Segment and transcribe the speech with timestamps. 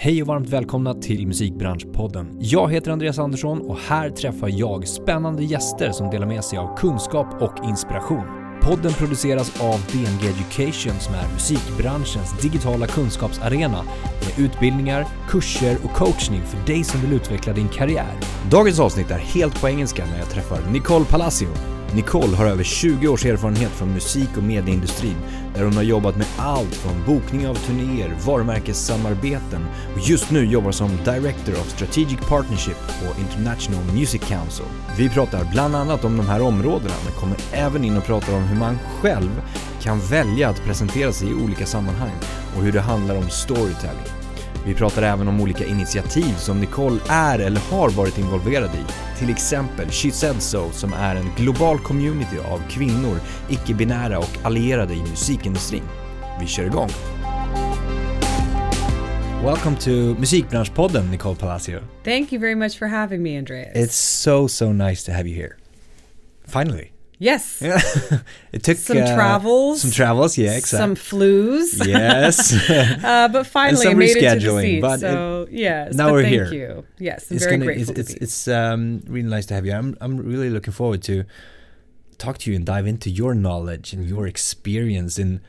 [0.00, 2.36] Hej och varmt välkomna till Musikbranschpodden.
[2.40, 6.76] Jag heter Andreas Andersson och här träffar jag spännande gäster som delar med sig av
[6.76, 8.22] kunskap och inspiration.
[8.62, 13.82] Podden produceras av DNG Education som är musikbranschens digitala kunskapsarena
[14.24, 18.14] med utbildningar, kurser och coachning för dig som vill utveckla din karriär.
[18.50, 21.77] Dagens avsnitt är helt på engelska när jag träffar Nicole Palacio.
[21.94, 25.16] Nicole har över 20 års erfarenhet från musik och medieindustrin
[25.54, 30.72] där hon har jobbat med allt från bokning av turnéer, varumärkessamarbeten och just nu jobbar
[30.72, 34.66] som Director of Strategic Partnership på International Music Council.
[34.98, 38.42] Vi pratar bland annat om de här områdena men kommer även in och pratar om
[38.42, 39.42] hur man själv
[39.82, 42.14] kan välja att presentera sig i olika sammanhang
[42.56, 44.17] och hur det handlar om storytelling.
[44.68, 49.18] Vi pratar även om olika initiativ som Nicole är eller har varit involverad i.
[49.18, 54.94] Till exempel She Said So som är en global community av kvinnor, icke-binära och allierade
[54.94, 55.82] i musikindustrin.
[56.40, 56.88] Vi kör igång!
[59.44, 61.80] Welcome to Musikbranschpodden, Nicole Palacio.
[62.04, 63.76] Thank you very much for having me, Andreas.
[63.76, 65.56] It's so, so nice to have you here.
[66.46, 66.97] Finally.
[67.18, 67.60] Yes.
[67.60, 67.80] Yeah.
[68.52, 69.82] it took Some uh, travels.
[69.82, 70.78] Some travels, yeah, exactly.
[70.78, 71.86] Some flus.
[71.86, 72.52] yes.
[73.04, 74.80] uh, but finally, I some made it to the rescheduling, seat.
[74.80, 75.94] but so yes.
[75.94, 76.52] now we're thank here.
[76.52, 76.84] you.
[76.98, 79.66] Yes, I'm it's very gonna, grateful it's, to it's, it's um, really nice to have
[79.66, 79.72] you.
[79.72, 81.24] I'm, I'm really looking forward to
[82.18, 85.40] talk to you and dive into your knowledge and your experience in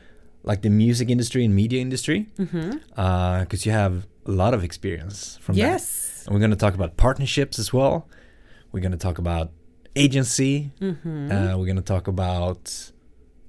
[0.42, 3.68] like the music industry and media industry because Mm-hmm.
[3.68, 5.60] you have a lot of experience from that.
[5.60, 6.24] yes.
[6.26, 8.08] And we're going to talk about partnerships as well.
[8.72, 9.50] We're going to talk about
[9.96, 10.70] agency.
[10.80, 11.30] Mm-hmm.
[11.32, 12.90] Uh, we're going to talk about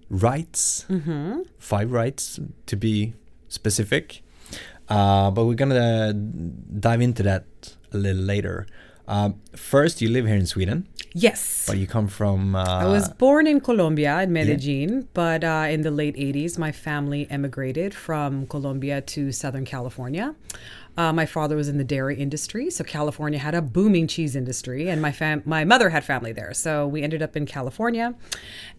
[0.09, 1.41] rights, Mm-hmm.
[1.59, 3.13] five rights to be
[3.49, 4.23] specific.
[4.89, 6.13] Uh, but we're going to
[6.79, 7.45] dive into that
[7.93, 8.65] a little later.
[9.07, 11.65] Um, first, you live here in Sweden, Yes.
[11.67, 12.55] but you come from.
[12.55, 16.71] Uh, I was born in Colombia, in Medellin, but uh, in the late 80s, my
[16.71, 20.35] family emigrated from Colombia to Southern California.
[20.97, 24.89] Uh, my father was in the dairy industry, so California had a booming cheese industry,
[24.89, 26.53] and my fam- my mother had family there.
[26.53, 28.13] So we ended up in California,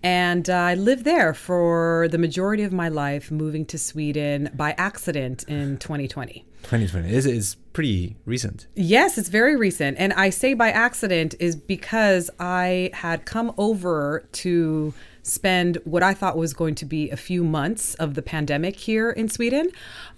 [0.02, 4.74] and uh, I lived there for the majority of my life, moving to Sweden by
[4.76, 6.44] accident in 2020.
[6.62, 7.12] 2020.
[7.12, 8.66] is it's pretty recent.
[8.74, 9.98] Yes, it's very recent.
[9.98, 16.14] And I say by accident is because I had come over to spend what I
[16.14, 19.70] thought was going to be a few months of the pandemic here in Sweden.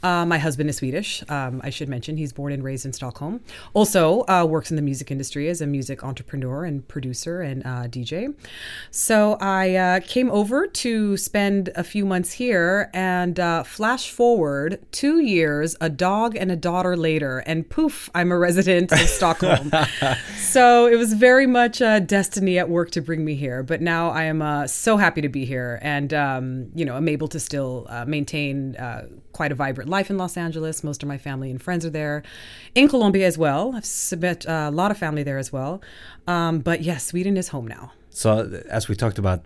[0.03, 1.23] Uh, my husband is Swedish.
[1.29, 3.41] Um, I should mention he's born and raised in Stockholm.
[3.73, 7.89] Also uh, works in the music industry as a music entrepreneur and producer and uh,
[7.89, 8.35] DJ.
[8.91, 14.81] So I uh, came over to spend a few months here and uh, flash forward
[14.93, 19.71] two years, a dog and a daughter later, and poof, I'm a resident of Stockholm.
[20.39, 23.63] so it was very much destiny at work to bring me here.
[23.63, 27.29] But now I am uh, happy to be here, and um, you know I'm able
[27.29, 30.85] to still uh, maintain uh, quite a vibrant life in Los Angeles.
[30.85, 32.23] Most of my family and friends are there,
[32.75, 33.75] in Colombia as well.
[33.75, 35.81] I've met uh, a lot of family there as well.
[36.27, 37.93] Um, but yes, Sweden is home now.
[38.11, 39.45] So, as we talked about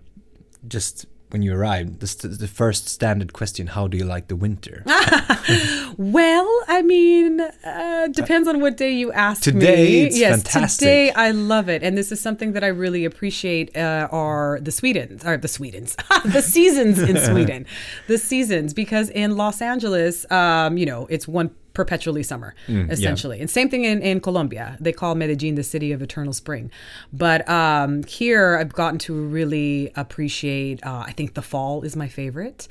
[0.67, 4.35] just when you arrived, the, st- the first standard question how do you like the
[4.35, 4.83] winter?
[5.99, 9.51] Well, I mean, uh, depends on what day you ask me.
[9.51, 10.79] Today, it's yes, fantastic.
[10.79, 13.75] today I love it, and this is something that I really appreciate.
[13.75, 15.97] Uh, are the Swedens, or the Swedens,
[16.31, 17.65] the seasons in Sweden,
[18.07, 23.39] the seasons because in Los Angeles, um, you know, it's one perpetually summer essentially.
[23.39, 24.77] And same thing in, in colombia.
[24.79, 26.71] They call medellin the city of eternal spring.
[27.13, 32.07] But um, here i've gotten to really appreciate uh, i think the fall is my
[32.07, 32.67] favorite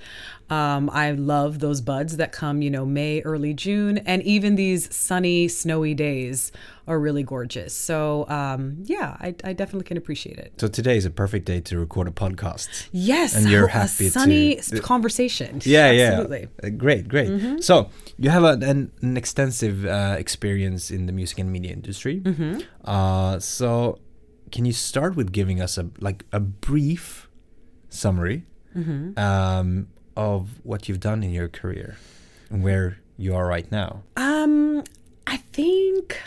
[0.51, 4.95] um, i love those buds that come you know may early june and even these
[4.95, 6.53] sunny snowy days
[6.87, 11.05] are really gorgeous so um, yeah I, I definitely can appreciate it so, today is
[11.05, 12.89] a perfect day to record a podcast.
[12.93, 16.67] yes And you're happy to- sunny s- conversation Yeah, absolutely yeah.
[16.69, 17.63] Uh, great, great.
[17.63, 22.23] So, you have a, an, an extensive uh, experience in the music and media industry.
[22.85, 23.99] Uh, so,
[24.51, 27.29] can you start with giving us a like a brief
[27.91, 28.47] summary
[29.17, 31.97] um, of what you've done in your career
[32.51, 34.03] and where you are right now?
[34.17, 34.83] Um,
[35.27, 36.21] I think.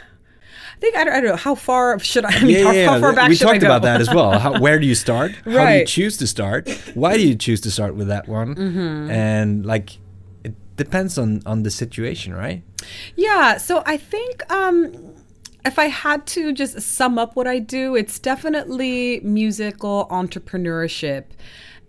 [0.76, 2.30] I think I don't, I don't know how far should I?
[2.40, 3.68] I mean, how, how far back we should I talked go?
[3.68, 4.40] about that as well.
[4.40, 5.32] How, where do you start?
[5.32, 5.88] How do you Right.
[5.88, 6.70] choose to start?
[6.96, 8.56] Why do you choose to start with that one?
[8.56, 9.12] Mm-hmm.
[9.12, 10.00] And like,
[10.44, 12.64] it depends on on the situation, right?
[13.16, 13.58] Yeah.
[13.58, 15.14] So I think um,
[15.66, 21.26] if I had to just sum up what I do, it's definitely musical entrepreneurship.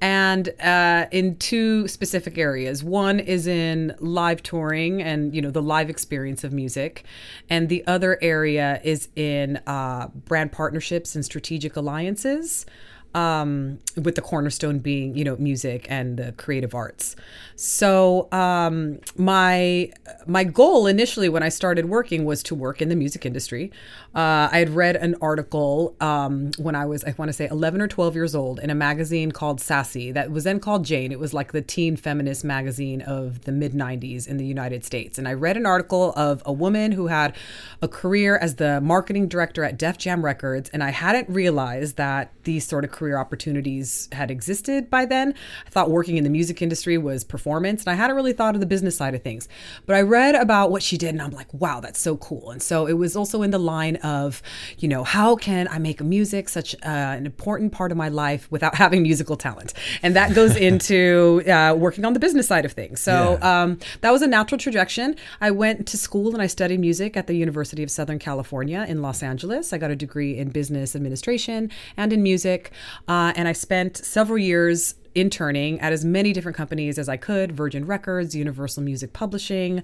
[0.03, 2.83] And uh, in two specific areas.
[2.83, 7.05] One is in live touring and you know the live experience of music,
[7.49, 12.67] and the other area is in uh, brand partnerships and strategic alliances.
[13.15, 17.15] um, with the cornerstone being, you know, music and the creative arts.
[17.65, 19.93] So um, my
[20.27, 23.71] my goal initially when I started working was to work in the music industry.
[24.15, 27.81] Uh, I had read an article um, when I was, I want to say, 11
[27.81, 31.13] or 12 years old in a magazine called Sassy that was then called Jane.
[31.13, 35.17] It was like the teen feminist magazine of the mid 90s in the United States.
[35.17, 37.35] And I read an article of a woman who had
[37.81, 40.69] a career as the marketing director at Def Jam Records.
[40.71, 45.35] And I hadn't realized that these sort of career opportunities had existed by then.
[45.67, 48.61] I thought working in the music industry was performance, and I hadn't really thought of
[48.61, 49.49] the business side of things.
[49.87, 52.51] But I read about what she did, and I'm like, wow, that's so cool.
[52.51, 54.43] And so it was also in the line of,
[54.79, 56.89] you know, how can I make music such uh,
[57.19, 59.75] an important part of my life without having musical talent?
[60.03, 63.01] And that goes into uh, working on the business side of things.
[63.01, 63.63] So Yeah.
[63.63, 64.83] um, that was a natural trajectory.
[65.41, 69.01] I went to school and I studied music at the University of Southern California in
[69.01, 69.73] Los Angeles.
[69.73, 72.73] I got a degree in business administration and in music.
[73.09, 77.53] Uh, and I spent several years interning at as many different companies as I could
[77.53, 79.83] Virgin Records, Universal Music Publishing,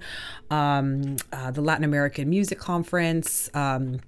[0.49, 3.49] um, uh, the Latin American Music Conference.
[3.53, 3.99] Um,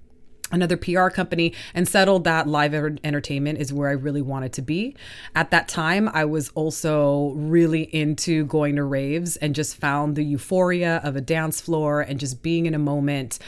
[0.52, 4.62] another PR company and settled that live er- entertainment is where I really wanted to
[4.62, 4.94] be.
[5.34, 10.24] At that time, I was also really into going to raves and just found the
[10.24, 13.38] euphoria of a dance floor and just being in a moment.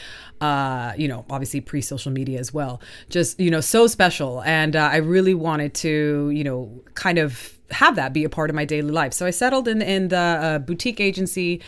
[0.41, 2.81] Uh, you know, obviously pre social media as well.
[3.09, 4.43] Just, you know, so special.
[4.43, 8.51] And uh, I really wanted to, you know, kind of have that be a part
[8.51, 9.13] of my daily life.
[9.13, 11.61] So I settled in in the uh, boutique agency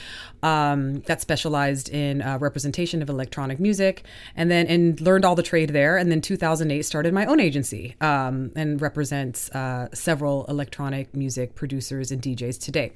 [0.46, 4.04] um, that specialized in uh, representation of electronic music,
[4.36, 5.96] and then and learned all the trade there.
[5.96, 12.12] And then 2008 started my own agency um, and represents uh, several electronic music producers
[12.12, 12.92] and DJs today.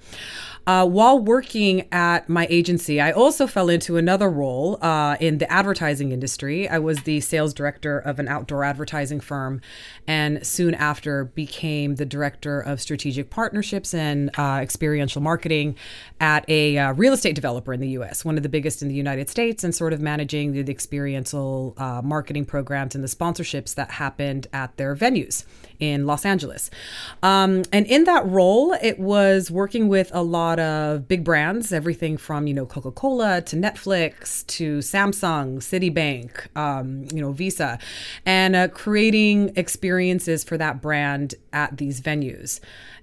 [0.69, 5.51] Uh, while working at my agency, I also fell into another role uh, in the
[5.51, 6.69] advertising industry.
[6.69, 9.61] I was the sales director of an outdoor advertising firm,
[10.07, 15.75] and soon after became the director of strategic partnerships and uh, experiential marketing
[16.21, 18.95] at a uh, real estate developer in the U.S., one of the biggest in the
[18.95, 23.75] United States, and sort of managing the, the experiential uh, marketing programs and the sponsorships
[23.75, 25.45] that happened at their venues
[25.79, 26.71] in Los Angeles.
[27.23, 32.17] Um, and in that role, it was working with a lot of big brands, everything
[32.17, 37.79] from you know Coca Cola to Netflix to Samsung, Citibank, um, you know Visa,
[38.27, 42.61] and uh, creating experiences for that brand at these venues.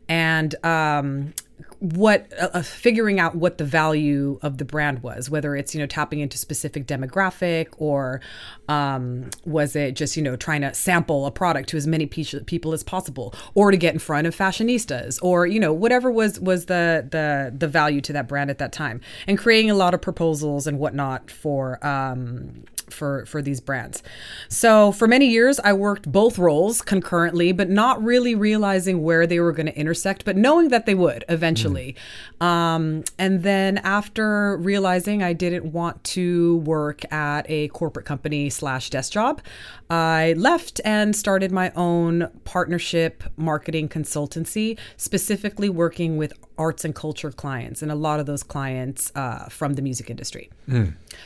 [0.10, 1.34] And um,
[1.80, 5.80] what uh, uh, figuring out what the value of the brand was whether it's you
[5.80, 8.20] know tapping into specific demographic or
[8.68, 12.24] um, was it just you know trying to sample a product to as many pe-
[12.46, 16.40] people as possible or to get in front of fashionistas or you know whatever was
[16.40, 19.94] was the the the value to that brand at that time and creating a lot
[19.94, 24.04] of proposals and whatnot for um, for for these brands.
[24.48, 29.40] So for many years I worked both roles concurrently, but not really realizing where they
[29.40, 31.96] were going to intersect, but knowing that they would eventually.
[32.42, 38.90] Um, and then after realizing I didn't want to work at a corporate company slash
[38.90, 39.42] desk job,
[39.90, 47.32] I left and started my own partnership marketing consultancy, specifically working with arts and culture
[47.32, 50.50] clients, and a lot of those clients uh, from the music industry.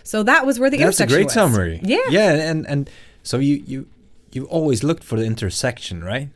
[0.03, 1.33] So that was where the That's a intersection great was.
[1.51, 1.79] Summary.
[1.83, 1.97] Yeah.
[2.09, 2.89] Yeah, and and
[3.23, 3.87] so you you
[4.31, 6.29] you always looked for the intersection, right?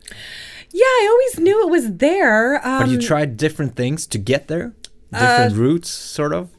[0.72, 2.66] Yeah, I always knew it was there.
[2.66, 4.74] Um, But you tried different things to get there,
[5.12, 6.50] different routes, sort of.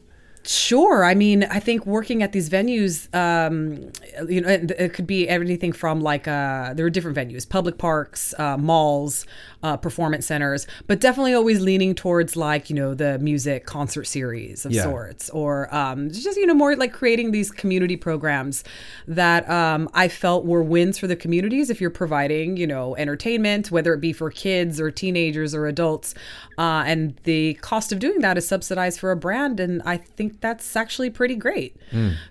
[0.44, 1.04] Sure.
[1.04, 3.92] I mean, I think working at these venues, um,
[4.26, 7.76] you know, it, it could be anything from like uh, there are different venues, public
[7.76, 9.26] parks, uh, malls,
[9.62, 14.64] uh, performance centers, but definitely always leaning towards like you know the music concert series
[14.64, 14.84] of Yeah.
[14.84, 18.62] sorts, or um, just you know more like creating these community programs
[19.06, 21.70] that um, I felt were wins for the communities.
[21.70, 26.14] If you're providing you know entertainment, whether it be for kids or teenagers or adults,
[26.56, 30.40] uh, and the cost of doing that is subsidized for a brand, and I think
[30.40, 31.76] that's actually pretty great.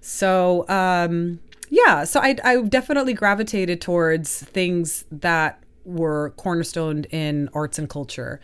[0.02, 0.68] So.
[0.70, 7.90] Um, yeah, so I, I definitely gravitated towards things that were cornerstoned in arts and
[7.90, 8.40] culture,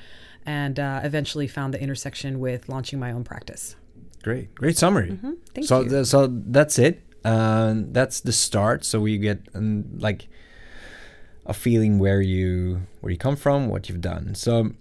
[0.46, 3.76] and uh, eventually found the intersection with launching my own practice.
[4.24, 5.12] Great, great summary.
[5.12, 5.34] Mm-hmm.
[5.54, 5.90] Thank so you.
[5.90, 7.02] th- so that's it.
[7.26, 8.86] Um, that's the start.
[8.86, 10.28] So we get um, like
[11.46, 14.34] a feeling where you where you come from, what you've done.
[14.36, 14.72] So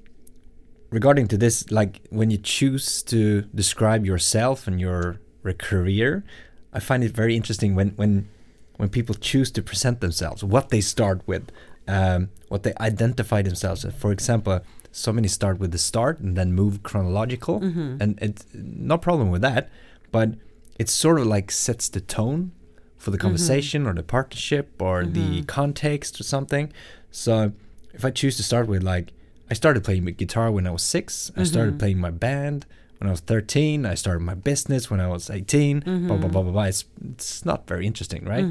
[0.90, 6.25] regarding to this, like when you choose to describe yourself and your, your career,
[6.73, 8.28] I find it very interesting when when
[8.76, 11.50] when people choose to present themselves, what they start with,
[11.89, 13.95] um, what they identify themselves as.
[13.95, 14.61] For example,
[14.91, 17.97] so many start with the start and then move chronological, mm-hmm.
[18.01, 19.71] and it's no problem with that,
[20.11, 20.35] but
[20.79, 22.53] it sort of like sets the tone
[22.97, 23.27] for the mm-hmm.
[23.27, 25.43] conversation or the partnership or the mm-hmm.
[25.43, 26.73] context or something.
[27.11, 27.53] So
[27.93, 29.12] if I choose to start with like
[29.51, 32.65] I started playing guitar when I was 6 I started playing my band
[32.99, 33.85] when I was 13.
[33.85, 35.81] I started my business when I was 18.
[36.07, 36.62] Blah blah blah blah blah.
[36.65, 38.45] It's it's not very interesting, right?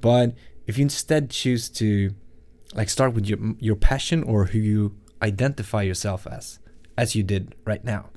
[0.00, 0.34] But
[0.66, 2.14] if you instead choose to
[2.74, 6.58] like start with your your passion or who you identify yourself as,
[6.98, 8.10] as you did right now.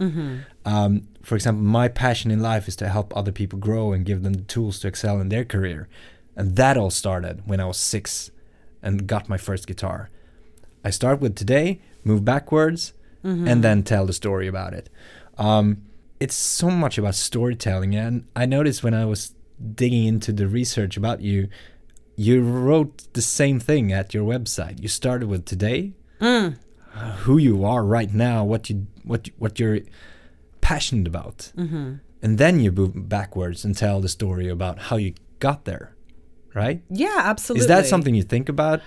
[0.66, 4.24] Um, for example, my passion in life is to help other people grow and give
[4.24, 5.88] them the tools to excel in their career,
[6.36, 8.32] and that all started when I was six
[8.82, 10.10] and got my first guitar.
[10.84, 12.94] I start with today, move backwards,
[13.24, 14.88] and then tell the story about it.
[15.40, 15.82] Um,
[16.20, 19.34] it's so much about storytelling, and I noticed when I was
[19.74, 21.50] digging into the research about you,
[22.16, 24.82] you wrote the same thing at your website.
[24.82, 26.52] You started with today, uh,
[27.26, 29.80] who you are right now, what you what what you're
[30.62, 35.66] passionate about, and then you move backwards and tell the story about how you got
[35.66, 35.94] there.
[36.54, 36.82] Right?
[36.90, 37.62] Yeah, absolutely.
[37.62, 38.82] Is that something you think about?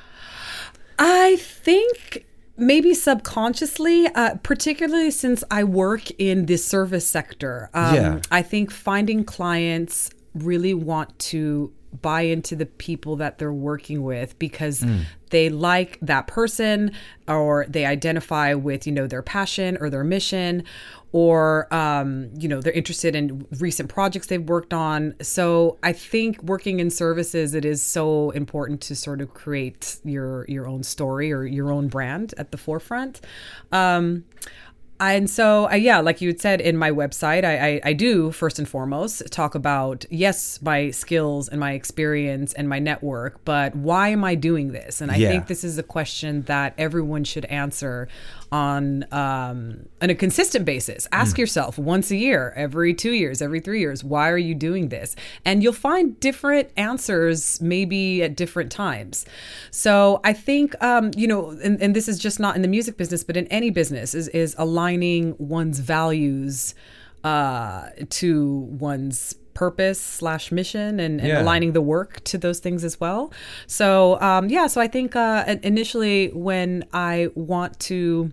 [0.99, 2.25] I think
[2.57, 7.69] maybe subconsciously, uh, particularly since I work in the service sector.
[7.75, 8.21] Um, Yeah.
[8.31, 14.39] I think finding clients really want to buy into the people that they're working with
[14.39, 14.85] because
[15.31, 16.93] they like that person
[17.27, 20.65] or they identify with you know their passion or their mission
[21.13, 25.15] or um, you know they're interested in recent projects they've worked on.
[25.23, 30.45] So i think working in services it is so important to sort of create your
[30.49, 33.21] your own story or your own brand at the forefront.
[33.73, 34.25] Um,
[35.01, 38.31] and so, uh, yeah, like you had said in my website, I, I, I do
[38.33, 43.75] first and foremost talk about, yes, my skills and my experience and my network, but
[43.77, 45.01] why am I doing this?
[45.01, 45.29] And I Yeah.
[45.29, 48.09] think this is a question that everyone should answer
[48.51, 51.07] on um, on a consistent basis.
[51.13, 54.89] Ask yourself once a year, every two years, every three years, why are you doing
[54.89, 55.15] this?
[55.45, 59.27] And you'll find different answers maybe at different times.
[59.71, 62.97] So I think um, you know, and, and this is just not in the music
[62.97, 66.75] business, but in any business, is is aligning one's values
[67.25, 71.43] uh, to one's purpose slash mission and, and Yeah.
[71.43, 73.33] aligning the work to those things as well.
[73.67, 78.33] So um, yeah, so I think uh, initially when I want to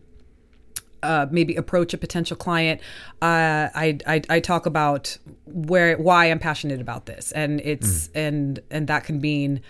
[1.06, 2.82] uh, maybe approach a potential client,
[3.22, 8.60] uh, I, I I talk about where why I'm passionate about this, and it's and
[8.72, 9.62] and that can mean.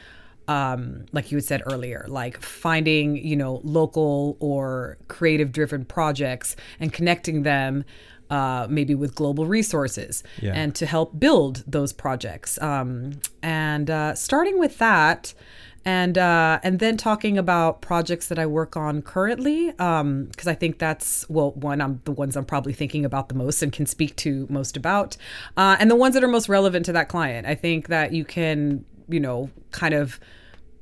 [0.48, 6.56] Um, like you had said earlier, like finding, you know, local or creative driven projects
[6.80, 7.84] and connecting them
[8.30, 10.54] uh, maybe with global resources Yeah.
[10.54, 12.62] and to help build those projects.
[12.62, 15.34] Um, and uh, starting with that,
[15.86, 20.80] and uh, and then talking about projects that I work on currently, because I think
[20.80, 24.16] that's well, one I'm the ones I'm probably thinking about the most and can speak
[24.18, 25.16] to most about,
[25.56, 27.46] uh, and the ones that are most relevant to that client.
[27.46, 30.20] I think that you can, you know, kind of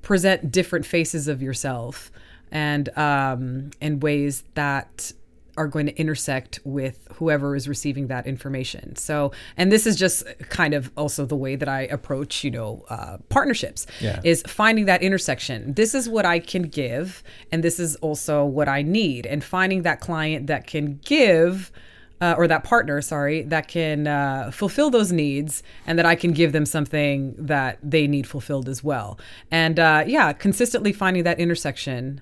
[0.02, 2.12] present different faces of yourself
[2.52, 5.12] and um, in ways that
[5.56, 8.96] are going to intersect with whoever is receiving that information.
[8.96, 12.86] So, and this is just kind of also the way that I approach, you know,
[12.90, 14.20] uh, partnerships Yeah.
[14.24, 15.74] is finding that intersection.
[15.74, 19.84] This is what I can give, and this is also what I need, and finding
[19.84, 21.72] that client that can give.
[22.22, 26.32] Uh, or that partner, sorry, that can uh, fulfill those needs, and that I can
[26.32, 29.20] give them something that they need fulfilled as well.
[29.52, 32.22] And uh, yeah, consistently finding that intersection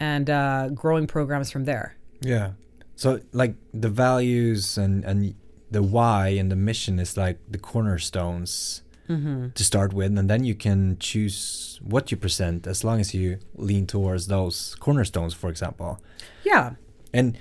[0.00, 1.96] and uh, growing programs from there.
[2.20, 2.52] Yeah.
[2.96, 5.34] So like the values and and
[5.70, 9.48] the why and the mission is like the cornerstones mm-hmm.
[9.50, 13.38] to start with, and then you can choose what you present as long as you
[13.56, 15.98] lean towards those cornerstones, for example.
[16.44, 16.74] Yeah,
[17.12, 17.38] And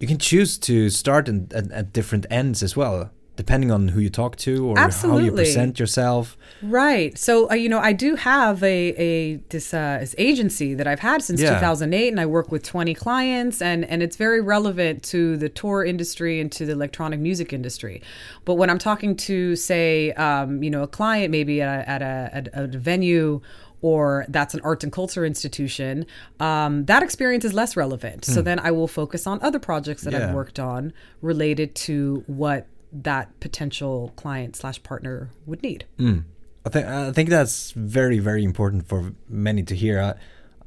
[0.00, 4.00] you can choose to start in, at, at different ends as well, depending on who
[4.00, 6.36] you talk to or how you present yourself.
[6.60, 7.16] Right.
[7.16, 10.98] So, uh, you know, I do have a, a this, uh, this agency that I've
[10.98, 11.54] had since Yeah.
[11.54, 15.84] 2008, and I work with 20 clients, and, and it's very relevant to the tour
[15.84, 18.02] industry and to the electronic music industry.
[18.44, 22.02] But when I'm talking to, say, um, you know, a client maybe at a, at
[22.02, 23.40] a, at a venue
[23.80, 26.04] or that's an arts and culture institution,
[26.40, 28.24] um, that experience is less relevant.
[28.24, 30.18] So then I will focus on other projects that Hmm.
[30.18, 30.28] Yeah.
[30.30, 30.92] I've worked on
[31.22, 35.84] related to what that potential client slash partner would need.
[35.98, 36.20] Hmm.
[36.64, 40.00] I think I think that's very very important for many to hear.
[40.00, 40.14] I,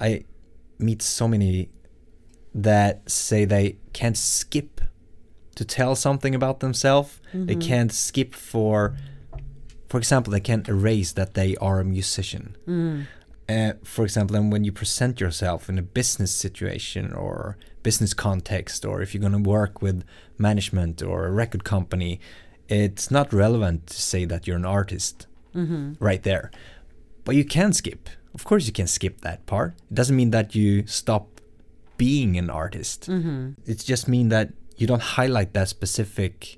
[0.05, 0.23] I
[0.79, 1.69] meet so many
[2.53, 4.81] that say they can't skip
[5.55, 7.19] to tell something about themselves.
[7.33, 7.59] They mm-hmm.
[7.59, 8.97] can't skip for,
[9.89, 12.55] for example, they can't erase that they are a musician.
[12.67, 13.07] Mm.
[13.49, 18.85] Uh, for example, and when you present yourself in a business situation or business context,
[18.85, 20.03] or if you're going to work with
[20.41, 22.19] management or a record company,
[22.67, 25.27] it's not relevant to say that you're an artist
[25.99, 26.51] right there.
[27.25, 28.09] But you can skip.
[28.33, 29.73] of course you can skip that part.
[29.91, 31.25] It doesn't mean that you stop
[31.97, 32.99] being an artist.
[33.09, 33.51] Mm-hmm.
[33.71, 36.57] It just means that you don't highlight that specific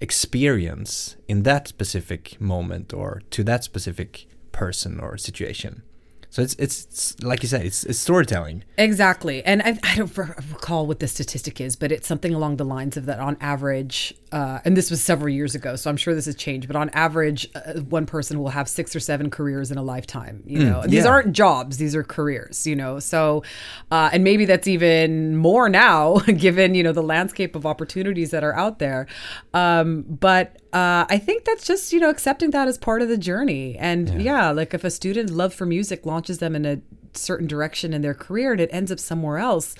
[0.00, 5.82] experience in that specific moment or to that specific person or situation.
[6.30, 8.62] So it's, it's, it's like you said, it's, it's storytelling.
[8.78, 9.44] Exactly.
[9.44, 12.96] And I, I don't recall what the statistic is, but it's something along the lines
[12.96, 16.26] of that on average, uh, and this was several years ago, so I'm sure this
[16.26, 19.78] has changed, but on average, uh, one person will have six or seven careers in
[19.78, 20.44] a lifetime.
[20.46, 21.10] You know, these yeah.
[21.10, 23.00] aren't jobs, these are careers, you know.
[23.00, 23.42] So,
[23.90, 28.44] uh, and maybe that's even more now, given, you know, the landscape of opportunities that
[28.44, 29.08] are out there.
[29.52, 33.18] Um, but uh, I think that's just, you know, accepting that as part of the
[33.18, 33.76] journey.
[33.78, 34.18] And yeah.
[34.18, 36.80] yeah, like if a student love for music launches them in a
[37.12, 39.74] certain direction in their career and it ends up somewhere else,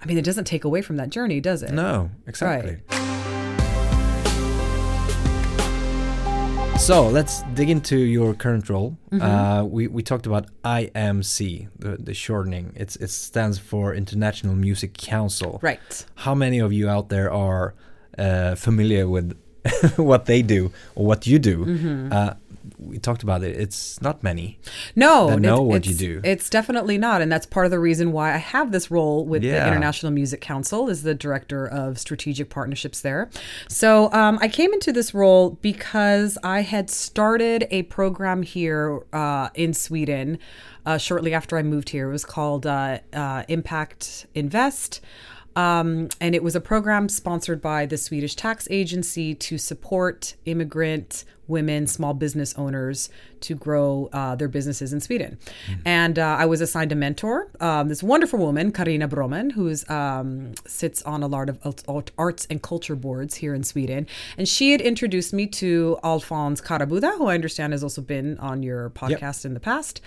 [0.00, 1.72] I mean, it doesn't take away from that journey, does it?
[1.72, 2.78] No, exactly.
[2.88, 3.16] Right.
[6.78, 8.96] So let's dig into your current role.
[9.10, 9.22] Mm-hmm.
[9.22, 12.72] Uh, we, we talked about IMC, the, the shortening.
[12.76, 15.58] It's it stands for International Music Council.
[15.60, 16.06] Right.
[16.14, 17.74] How many of you out there are
[18.16, 19.36] uh, familiar with
[19.96, 21.64] what they do or what you do?
[21.64, 22.12] Mm-hmm.
[22.12, 22.34] Uh,
[22.78, 23.56] we talked about it.
[23.56, 24.58] It's not many.
[24.94, 26.20] No, that know what you do.
[26.24, 29.42] It's definitely not, and that's part of the reason why I have this role with
[29.42, 29.60] yeah.
[29.60, 33.30] the International Music Council as the director of strategic partnerships there.
[33.68, 39.50] So um, I came into this role because I had started a program here uh,
[39.54, 40.38] in Sweden
[40.84, 42.08] uh, shortly after I moved here.
[42.08, 45.00] It was called uh, uh Impact Invest.
[45.56, 51.24] Um, and it was a program sponsored by the Swedish tax agency to support immigrant
[51.48, 53.08] women, small business owners
[53.40, 55.38] to grow uh, their businesses in Sweden.
[55.68, 55.78] Mm.
[55.84, 60.54] And uh, I was assigned a mentor, um, this wonderful woman, Karina Broman, who um,
[60.66, 61.58] sits on a lot of
[62.18, 64.06] arts and culture boards here in Sweden.
[64.38, 68.62] And she had introduced me to Alfons Karabuda, who I understand has also been on
[68.62, 69.46] your podcast yep.
[69.46, 70.00] in the past.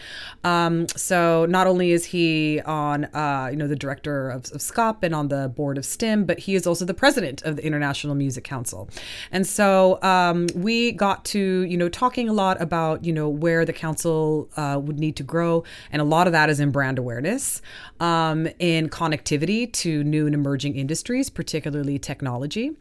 [0.43, 5.03] Um, so not only is he on, uh, you know, the director of, of SKAP
[5.03, 8.15] and on the board of STIM, but he is also the president of the International
[8.15, 8.89] Music Council.
[9.31, 13.65] And so um, we got to, you know, talking a lot about, you know, where
[13.65, 15.63] the council uh, would need to grow.
[15.91, 17.61] And a lot of that is in brand awareness,
[17.99, 22.77] um, in connectivity to new and emerging industries, particularly technology.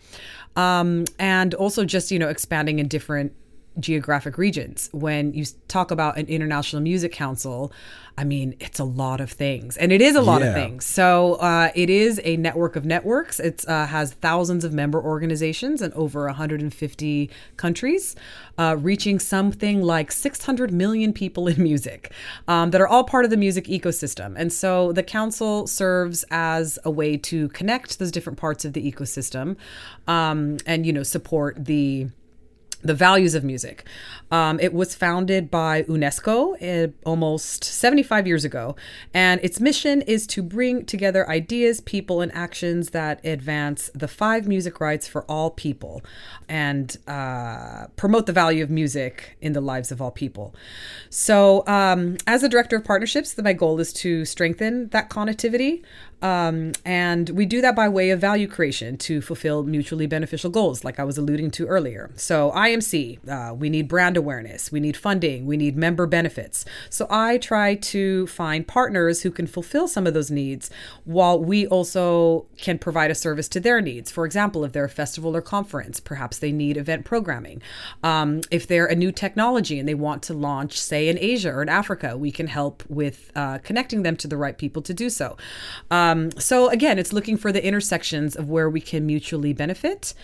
[0.55, 3.33] Um, and also just, you know, expanding in different
[3.81, 4.89] geographic regions.
[4.93, 7.73] When you talk about an international music council,
[8.19, 10.49] I mean, it's a lot of things, and it is a lot yeah.
[10.49, 10.85] of things.
[10.85, 13.39] So uh, it is a network of networks.
[13.39, 18.17] It uh, has thousands of member organizations in over 150 countries,
[18.59, 22.13] uh, reaching something like 600 million people in music
[22.49, 24.35] um, that are all part of the music ecosystem.
[24.37, 28.93] And so the council serves as a way to connect those different parts of the
[28.93, 29.57] ecosystem,
[30.09, 32.09] um, and you know support the
[32.83, 33.85] the values of music.
[34.31, 38.77] Um, it was founded by UNESCO uh, almost 75 years ago,
[39.15, 44.47] and its mission is to bring together ideas, people, and actions that advance the five
[44.47, 46.03] music rights for all people
[46.49, 50.55] and uh, promote the value of music in the lives of all people.
[51.11, 55.83] So, um, as a director of partnerships, my goal is to strengthen that connectivity.
[56.21, 60.85] Um, and we do that by way of value creation to fulfill mutually beneficial goals,
[60.85, 62.11] like I was alluding to earlier.
[62.17, 66.65] So, IMC, uh, we need brand awareness, we need funding, we need member benefits.
[66.91, 70.71] So, I try to find partners who can fulfill some of those needs
[71.05, 74.11] while we also can provide a service to their needs.
[74.11, 77.63] For example, if they're a festival or conference, perhaps they need event programming.
[78.03, 81.63] Um, if they're a new technology and they want to launch, say, in Asia or
[81.63, 85.11] in Africa, we can help with uh, connecting them to the right people to do
[85.11, 85.37] so.
[85.91, 90.15] Um, um, so again, it's looking for the intersections of where we can mutually benefit.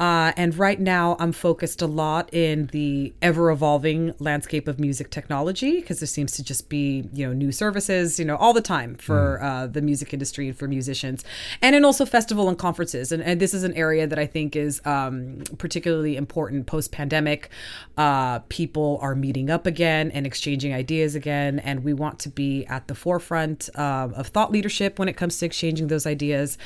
[0.00, 5.10] Uh, and right now, I'm focused a lot in the ever evolving landscape of music
[5.10, 8.60] technology because there seems to just be, you know, new services, you know, all the
[8.62, 9.44] time for mm.
[9.44, 11.24] uh, the music industry and for musicians,
[11.60, 13.12] and in also festival and conferences.
[13.12, 17.50] And, and this is an area that I think is um, particularly important post pandemic.
[17.96, 22.66] Uh, people are meeting up again and exchanging ideas again, and we want to be
[22.66, 26.58] at the forefront um, of thought leadership when it comes to exchanging those ideas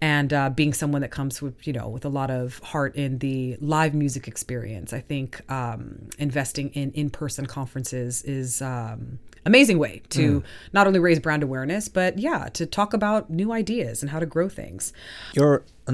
[0.00, 2.96] and uh, being someone that comes with, you know, with a lot of hard part
[2.96, 4.94] in the live music experience.
[4.94, 10.44] I think um, investing in in person conferences is um, amazing way to mm.
[10.72, 14.26] not only raise brand awareness, but yeah, to talk about new ideas and how to
[14.26, 14.94] grow things.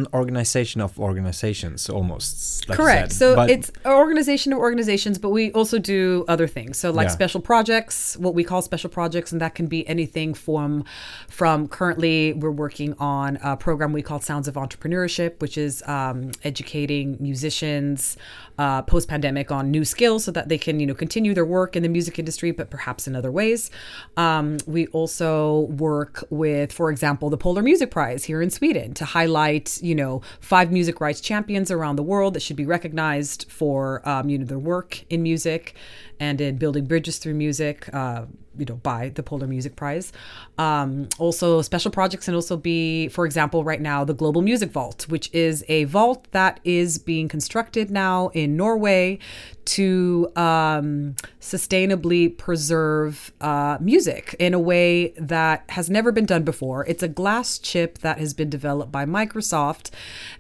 [0.01, 2.69] An organization of organizations almost.
[2.69, 3.13] Like Correct.
[3.13, 6.77] So But- it's an organization of organizations, but we also do other things.
[6.79, 7.13] So like Yeah.
[7.21, 10.85] special projects, what we call special projects, and that can be anything from
[11.29, 16.31] from currently we're working on a program we call Sounds of Entrepreneurship, which is um,
[16.45, 18.17] educating musicians
[18.59, 21.77] uh, post pandemic on new skills so that they can you know continue their work
[21.77, 23.71] in the music industry, but perhaps in other ways.
[24.17, 29.05] Um, we also work with, for example, the Polar Music Prize here in Sweden to
[29.05, 34.07] highlight you know five music rights champions around the world that should be recognized for
[34.09, 35.75] um, you know their work in music
[36.21, 37.89] and in building bridges through music.
[37.93, 38.27] Uh,
[38.59, 40.13] you know, by the Polar Music Prize.
[40.59, 45.07] Um, also, special projects can also be, for example, right now, the Global Music Vault,
[45.09, 49.19] which is a vault that is being constructed now in Norway
[49.67, 56.87] to um, sustainably preserve uh, music in a way that has never been done before.
[56.87, 59.91] It's a glass chip that has been developed by Microsoft,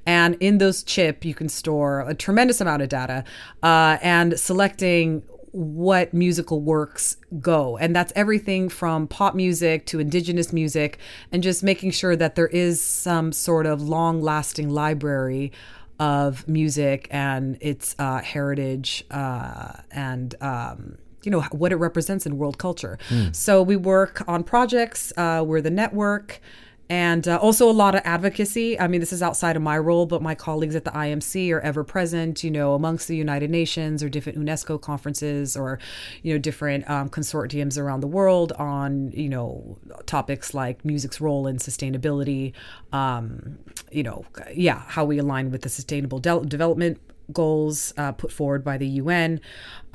[0.07, 3.25] and in those chip you can store a tremendous amount of data.
[3.63, 5.23] Uh, and selecting
[5.57, 7.79] what musical works go.
[7.79, 10.99] And that's everything from pop music to indigenous music,
[11.33, 15.53] and just making sure that there is some sort of long lasting library
[15.99, 20.35] of music and its uh, heritage uh, and.
[20.41, 22.99] Um, you know what it represents in world culture.
[23.33, 25.13] So we work on projects.
[25.17, 26.41] Uh, we're the network
[26.89, 28.79] and uh, also a lot of advocacy.
[28.79, 31.61] I mean, this is outside of my role, but my colleagues at the IMC are
[31.61, 35.79] ever present, you know, amongst the United Nations or different UNESCO conferences or,
[36.23, 41.47] you know, different um, consortiums around the world on, you know, topics like music's role
[41.47, 42.53] in sustainability,
[42.93, 43.59] um,
[43.91, 47.01] you know, yeah, how we align with the sustainable de- development
[47.33, 49.41] goals uh, put forward by the UN,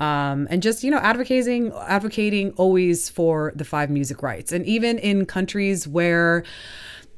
[0.00, 4.98] um, and just you know advocating advocating always for the five music rights, and even
[4.98, 6.44] in countries where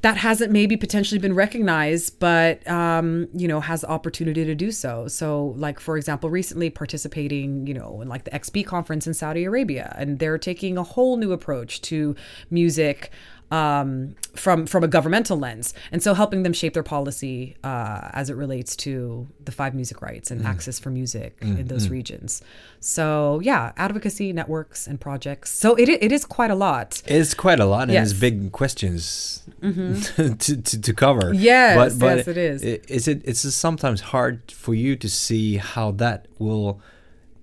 [0.05, 4.71] that hasn't maybe potentially been recognized, but um, you know has the opportunity to do
[4.71, 5.07] so.
[5.07, 9.45] So, like for example, recently participating, you know, in like the XP conference in Saudi
[9.45, 12.15] Arabia, and they're taking a whole new approach to
[12.51, 13.09] music
[13.51, 18.29] um, from from a governmental lens, and so helping them shape their policy uh, as
[18.29, 22.41] it relates to the five music rights and access for music in those regions.
[22.79, 25.51] So yeah, advocacy networks and projects.
[25.51, 27.01] So it it is quite a lot.
[27.05, 28.11] It's quite a lot, and Yes.
[28.11, 31.33] it's big questions to, to, to cover.
[31.33, 32.63] Yes, yes, it is.
[32.63, 33.21] Is it?
[33.25, 36.81] It's sometimes hard for you to see how that will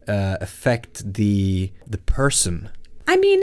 [0.08, 2.68] uh, affect the the person.
[3.06, 3.42] I mean,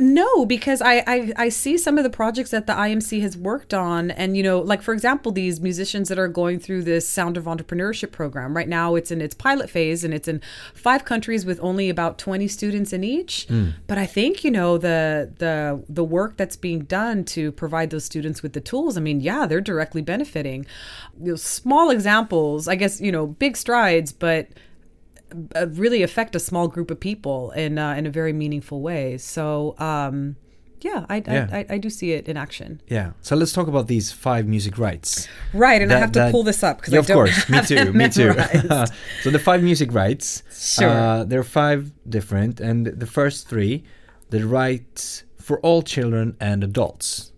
[0.00, 3.74] no, because I, I I see some of the projects that the IMC has worked
[3.74, 7.36] on, and you know, like for example, these musicians that are going through this Sound
[7.36, 8.94] of Entrepreneurship program right now.
[8.94, 10.40] It's in its pilot phase, and it's in
[10.74, 13.46] five countries with only about twenty students in each.
[13.48, 13.70] Hmm.
[13.86, 18.04] But I think you know the the the work that's being done to provide those
[18.04, 18.96] students with the tools.
[18.96, 20.66] I mean, yeah, they're directly benefiting.
[21.20, 23.00] You know, small examples, I guess.
[23.00, 24.48] You know, big strides, but
[25.68, 29.18] really affect a small group of people in uh, in a very meaningful way.
[29.18, 30.36] So um,
[30.80, 31.48] yeah, I, Yeah.
[31.52, 32.80] I, I I do see it in action.
[32.88, 33.12] Yeah.
[33.22, 35.26] So let's talk about these five music rights.
[35.52, 37.28] Right, and I have to that- pull this up because yeah, I don't.
[37.28, 38.32] Of course, me too, me too.
[39.22, 40.42] so the five music rights.
[40.52, 40.88] Sure.
[40.88, 43.84] Uh, there are five different, and the first three,
[44.30, 47.32] the rights for all children and adults,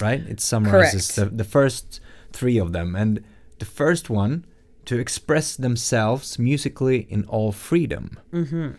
[0.00, 0.20] right?
[0.28, 2.00] It summarizes the, the first
[2.32, 3.22] three of them, and
[3.58, 4.44] the first one
[4.88, 8.18] to express themselves musically in all freedom.
[8.32, 8.70] Mm-hmm.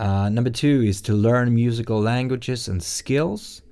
[0.00, 3.62] Uh, number two is to learn musical languages and skills.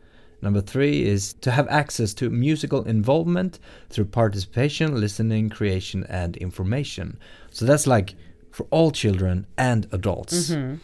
[0.42, 7.20] Number three is to have access to musical involvement through participation, listening, creation, and information.
[7.52, 8.16] So that's like
[8.50, 10.50] for all children and adults.
[10.50, 10.78] Mm-hmm.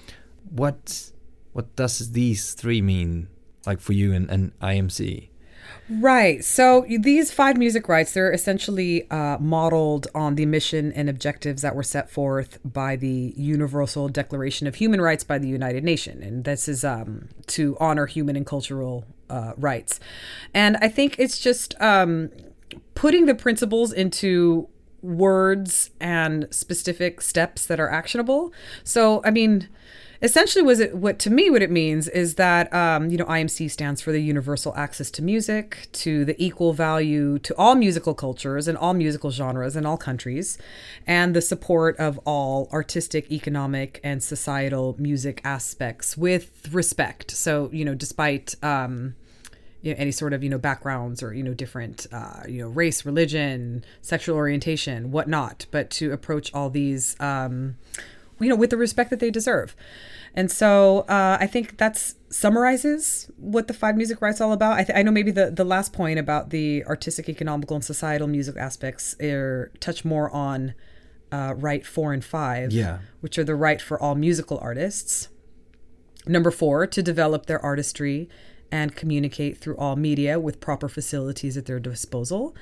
[0.50, 1.10] What
[1.52, 3.26] what does these three mean,
[3.66, 5.30] like for you and, and IMC?
[5.88, 6.44] Right.
[6.44, 11.74] So these five music rights, they're essentially uh, modeled on the mission and objectives that
[11.74, 16.22] were set forth by the Universal Declaration of Human Rights by the United Nations.
[16.24, 20.00] And this is um, to honor human and cultural uh, rights.
[20.54, 22.30] And I think it's just um,
[22.94, 24.68] putting the principles into
[25.02, 28.52] words and specific steps that are actionable.
[28.84, 29.68] So, I mean,
[30.22, 33.70] essentially was it what to me what it means is that um, you know imc
[33.70, 38.68] stands for the universal access to music to the equal value to all musical cultures
[38.68, 40.58] and all musical genres in all countries
[41.06, 47.30] and the support of all artistic economic and societal music aspects with respect.
[47.30, 49.14] So you know despite um,
[49.82, 52.68] you know, any sort of you know backgrounds or you know different uh, you know
[52.68, 57.76] race religion sexual orientation whatnot but to approach all these um,
[58.40, 59.74] you know with the respect that they deserve
[60.34, 64.78] and so uh, i think that's summarizes what the five music rights all about.
[64.78, 68.26] I, th- I know maybe the, the last point about the artistic, economical, and societal
[68.26, 70.74] music aspects are touch more on
[71.30, 73.00] uh, right four and five, Yeah.
[73.20, 75.28] which are the right for all musical artists.
[76.26, 78.28] Number four, to develop their artistry
[78.70, 82.56] and communicate through all media with proper facilities at their disposal.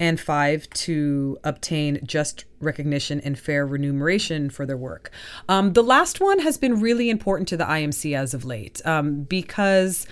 [0.00, 5.10] And five, to obtain just recognition and fair remuneration for their work.
[5.48, 9.22] Um, the last one has been really important to the IMC as of late um,
[9.22, 10.06] because,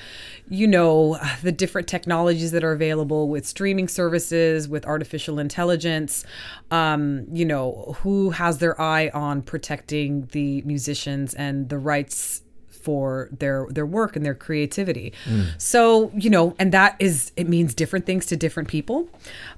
[0.49, 6.25] you know, the different technologies that are available with streaming services, with artificial intelligence,
[6.71, 12.43] um, you know, who has their eye on protecting the musicians and the rights
[12.89, 15.13] for their their work and their creativity.
[15.59, 19.07] So you know, and that is it means different things to different people.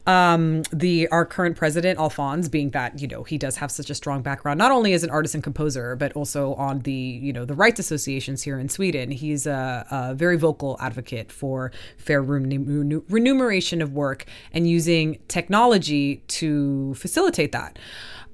[0.04, 3.94] Um, the our current president Alfons, being that you know he does have such a
[3.94, 6.92] strong background, not only as an artist and composer, but also on the
[7.26, 9.12] you know the rights associations here in Sweden.
[9.12, 16.16] He's a, a very vocal advocate for fair remun- remuneration of work and using technology
[16.40, 17.78] to facilitate that.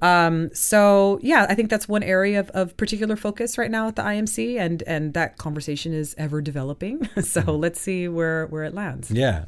[0.01, 3.95] Um, so yeah, I think that's one area of, of particular focus right now at
[3.95, 7.07] the IMC, and and that conversation is ever developing.
[7.23, 9.09] so let's see where where it lands.
[9.11, 9.45] Yeah.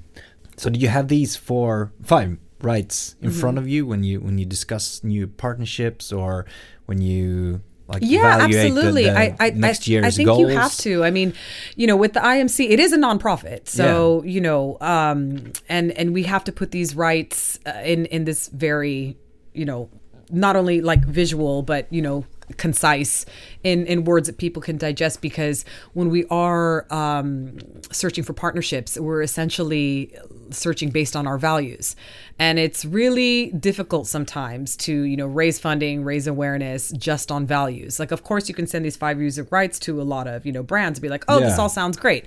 [0.57, 3.39] So do you have these four, five rights in Mm-hmm.
[3.39, 6.45] front of you when you when you discuss new partnerships or
[6.87, 9.03] when you like Yeah, evaluate the- absolutely.
[9.05, 10.39] the I, I, next I, year's I think goals?
[10.41, 11.03] you have to.
[11.03, 11.33] I mean,
[11.75, 16.13] you know, with the IMC, it is a nonprofit, so you know, um, and and
[16.13, 19.15] we have to put these rights uh, in in this very,
[19.53, 19.89] you know,
[20.29, 22.25] not only like visual, but you know,
[22.57, 23.25] concise
[23.63, 25.21] in in words that people can digest.
[25.21, 27.57] Because when we are um,
[27.91, 30.15] searching for partnerships, we're essentially
[30.51, 31.95] searching based on our values,
[32.37, 37.99] and it's really difficult sometimes to you know raise funding, raise awareness just on values.
[37.99, 40.51] Like, of course, you can send these five music rights to a lot of you
[40.51, 42.25] know brands and be like, oh, this all sounds great,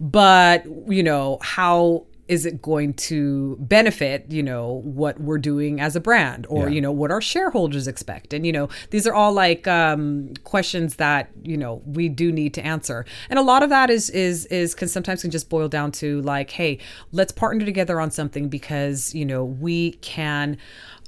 [0.00, 5.94] but you know how is it going to benefit you know what we're doing as
[5.94, 6.74] a brand or Yeah.
[6.74, 8.32] you know what our shareholders expect?
[8.32, 12.54] And you know these are all like um, questions that you know we do need
[12.54, 13.04] to answer.
[13.28, 16.20] And a lot of that is is is can sometimes can just boil down to
[16.22, 16.78] like hey
[17.12, 20.56] let's partner together on something because you know we can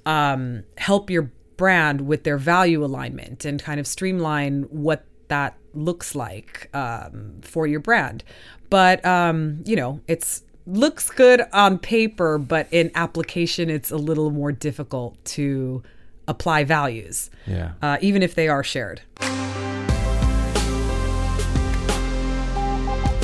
[0.05, 6.15] um, help your brand with their value alignment and kind of streamline what that looks
[6.15, 8.23] like um, for your brand.
[8.71, 14.31] But um, you know it's looks good on paper but in application it's a little
[14.31, 15.83] more difficult to
[16.29, 17.73] apply values Yeah.
[17.83, 19.01] uh, even if they are shared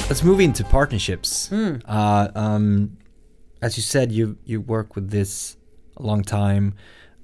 [0.09, 1.49] Let's move into partnerships.
[1.49, 1.77] Hmm.
[1.87, 2.99] Uh, um,
[3.63, 5.57] as you said, you you work with this
[5.97, 6.75] a long time,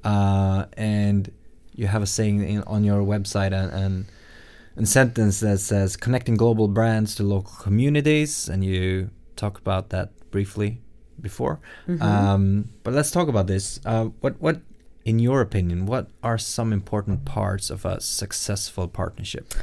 [0.05, 1.31] uh, and
[1.75, 4.07] you have a saying in, on your website and, and
[4.79, 10.11] a sentence that says connecting global brands to local communities, and you talk about that
[10.31, 10.81] briefly
[11.21, 11.61] before.
[11.87, 12.03] Mm-hmm.
[12.03, 13.81] Um, but let's talk about this.
[13.85, 14.61] Uh, what what
[15.05, 19.55] in your opinion, what are some important parts of a successful partnership?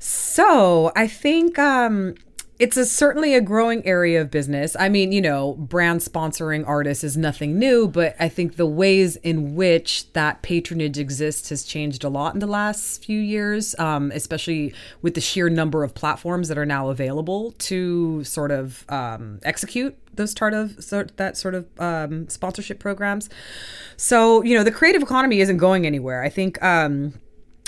[0.00, 2.14] So I think um,
[2.58, 4.74] it's a, certainly a growing area of business.
[4.78, 9.16] I mean, you know, brand sponsoring artists is nothing new, but I think the ways
[9.16, 14.10] in which that patronage exists has changed a lot in the last few years, um,
[14.12, 19.38] especially with the sheer number of platforms that are now available to sort of um,
[19.44, 23.30] execute those sort of sort that sort of um, sponsorship programs.
[23.96, 26.22] So you know, the creative economy isn't going anywhere.
[26.22, 26.62] I think.
[26.62, 27.14] Um,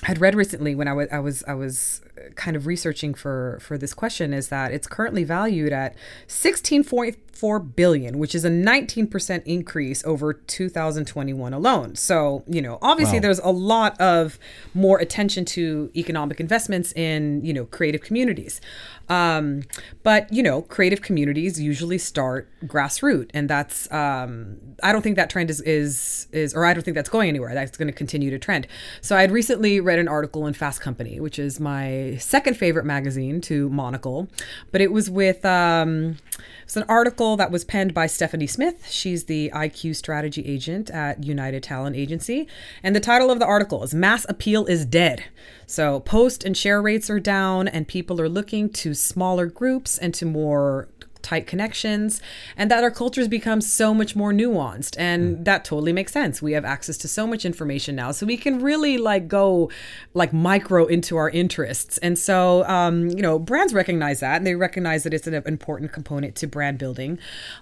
[0.09, 2.01] I'd read recently when I was I was I was
[2.35, 5.95] kind of researching for for this question is that it's currently valued at
[6.29, 7.17] 16.4
[7.59, 11.95] billion, which is a 19% increase over 2021 alone.
[11.97, 13.23] So, you know, obviously Wow.
[13.23, 14.39] there's a lot of
[14.75, 18.61] more attention to economic investments in, you know, creative communities.
[19.09, 19.63] Um,
[20.03, 25.31] but, you know, creative communities usually start grassroots and that's um, I don't think that
[25.31, 27.55] trend is is is or I don't think that's going anywhere.
[27.55, 28.67] That's going to continue to trend.
[29.01, 32.85] So I had recently read an article in Fast Company, which is my second favorite
[32.85, 34.29] magazine to Monocle,
[34.73, 36.17] but it was with um,
[36.63, 38.89] it's an article that was penned by Stephanie Smith.
[38.91, 42.49] She's the IQ strategy agent at United Talent Agency,
[42.83, 45.25] and the title of the article is "Mass Appeal is Dead."
[45.67, 50.13] So post and share rates are down, and people are looking to smaller groups and
[50.15, 50.89] to more
[51.23, 52.21] tight connections
[52.57, 56.43] and that our cultures become so much more nuanced and that totally makes sense.
[56.43, 59.71] We have access to so much information now so we can really like go
[60.15, 61.99] like micro into our interests.
[61.99, 65.93] And so um, you know brands recognize that and they recognize that it's an important
[65.93, 67.19] component to brand building.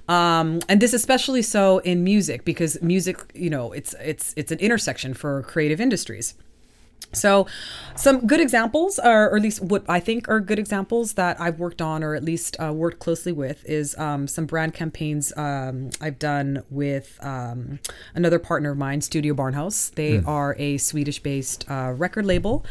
[0.09, 4.59] Um, and this especially so in music because music you know it's it's it's an
[4.59, 6.35] intersection for creative industries
[7.13, 7.47] So,
[7.97, 11.59] some good examples, are, or at least what I think are good examples that I've
[11.59, 15.91] worked on, or at least uh, worked closely with, is um, some brand campaigns um,
[16.01, 17.81] I've done with um,
[18.15, 19.93] another partner of mine, Studio Barnhus.
[19.95, 22.65] They are a Swedish based uh, record label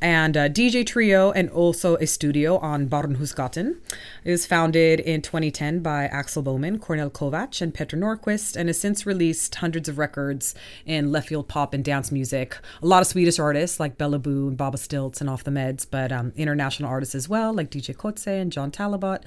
[0.00, 3.76] and a DJ trio and also a studio on Barnhusgatan.
[4.24, 8.78] It was founded in 2010 by Axel Boman, Kornél Kovács, and Petter Nordkvist, and has
[8.78, 10.54] since released hundreds of records
[10.84, 12.58] in left field pop and dance music.
[12.82, 15.86] A lot of Swedish artists like Bella Boo and Baba Stilts and Off the Meds,
[15.90, 19.24] but um, international artists as well like DJ Koze and John Talabot.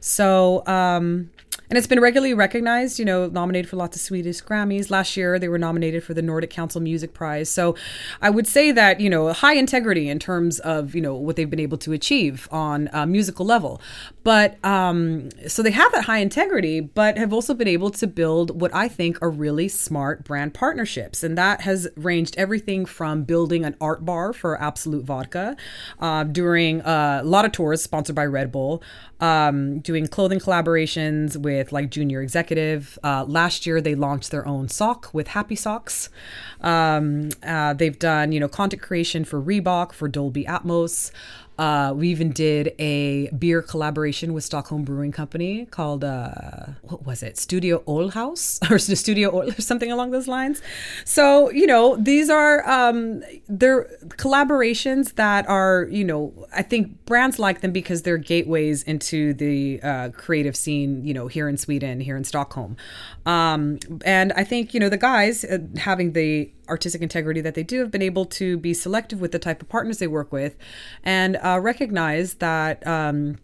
[0.00, 1.30] So, um,
[1.70, 4.90] and it's been regularly recognized, you know, nominated for lots of Swedish Grammys.
[4.90, 7.48] Last year, they were nominated for the Nordic Council Music Prize.
[7.48, 7.76] So
[8.20, 11.48] I would say that, you know, high integrity in terms of, you know, what they've
[11.48, 13.80] been able to achieve on a musical level.
[14.24, 18.60] But um, so they have that high integrity, but have also been able to build
[18.60, 21.22] what I think are really smart brand partnerships.
[21.22, 25.56] And that has ranged everything from building an art bar for Absolut Vodka,
[26.00, 28.82] uh, during uh, a lot of tours sponsored by Red Bull,
[29.20, 32.98] um, doing clothing collaborations with like Junior Executive.
[33.04, 36.08] Uh, last year, they launched their own sock with Happy Socks.
[36.60, 41.10] Um, uh, they've done, you know, content creation for Reebok, for Dolby Atmos.
[41.60, 47.22] Uh, we even did a beer collaboration with Stockholm Brewing Company called uh, what was
[47.22, 47.36] it?
[47.36, 50.62] Studio Old House or Studio or something along those lines.
[51.04, 57.38] So you know these are um, they're collaborations that are you know I think brands
[57.38, 61.04] like them because they're gateways into the uh, creative scene.
[61.04, 62.78] You know here in Sweden, here in Stockholm,
[63.26, 67.62] um, and I think you know the guys uh, having the artistic integrity that they
[67.62, 70.56] do have been able to be selective with the type of partners they work with
[71.02, 73.38] and uh, recognize that um,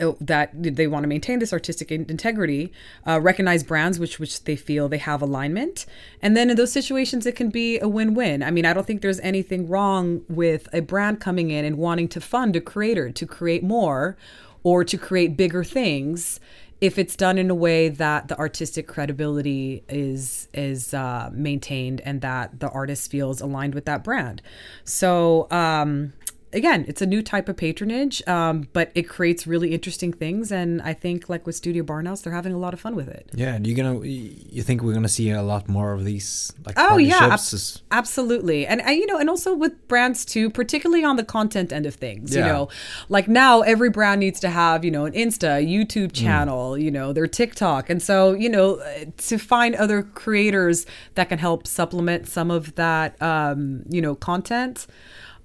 [0.00, 2.72] oh, that they want to maintain this artistic integrity
[3.06, 5.84] uh, recognize brands which which they feel they have alignment.
[6.22, 8.42] And then in those situations it can be a win-win.
[8.42, 12.08] I mean i don't think there's anything wrong with a brand coming in and wanting
[12.08, 14.16] to fund a creator to create more
[14.64, 16.38] or to create bigger things
[16.82, 22.20] if it's done in a way that the artistic credibility is is uh, maintained and
[22.22, 24.42] that the artist feels aligned with that brand.
[24.84, 26.12] So um,
[26.52, 30.52] again, it's a new type of patronage, um, but it creates really interesting things.
[30.52, 33.30] And I think, like with Studio Barnhus, they're having a lot of fun with it.
[33.34, 36.96] Yeah, you gonna you think we're gonna see a lot more of these like oh
[36.98, 37.40] yeah, ab-
[37.90, 38.66] absolutely.
[38.66, 41.94] And, and you know, and also with brands too, particularly on the content end of
[41.94, 42.34] things.
[42.34, 42.46] Yeah.
[42.46, 42.68] You know,
[43.08, 46.12] like now every brand needs to have you know an Insta, YouTube Mm.
[46.14, 48.82] channel, you know, their TikTok, and so you know
[49.16, 54.86] to find other creators that can help supplement some of that um, you know content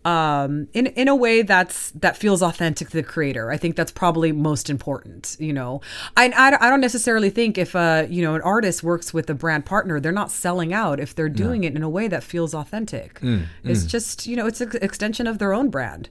[0.08, 3.52] um, in in a way that's that feels authentic to the creator.
[3.52, 5.36] I think that's probably most important.
[5.38, 5.82] You know,
[6.16, 9.34] I I, I don't necessarily think if a you know an artist works with a
[9.34, 12.54] brand partner, they're not selling out if they're doing it in a way that feels
[12.54, 13.20] authentic.
[13.66, 16.08] it's just you know it's an extension of their own brand.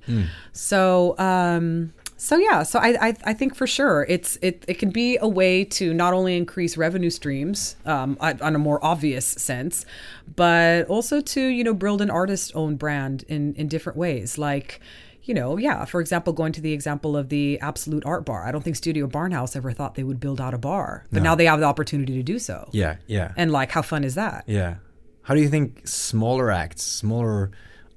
[0.53, 1.17] So.
[1.19, 1.95] Um,
[2.27, 5.29] so yeah, so I, I I think for sure it's it it can be a
[5.29, 9.87] way to not only increase revenue streams um, on a more obvious sense,
[10.35, 14.81] but also to you know build an artist owned brand in in different ways like.
[15.29, 15.85] You know, yeah.
[15.87, 19.09] For example, going to the example of the Absolut Art Bar, I don't think Studio
[19.09, 22.15] Barnhus ever thought they would build out a bar, but now they have the opportunity
[22.15, 22.69] to do so.
[22.71, 24.45] Yeah, yeah, And like, how fun is that?
[24.47, 24.77] yeah.
[25.23, 27.51] How do you think smaller acts, smaller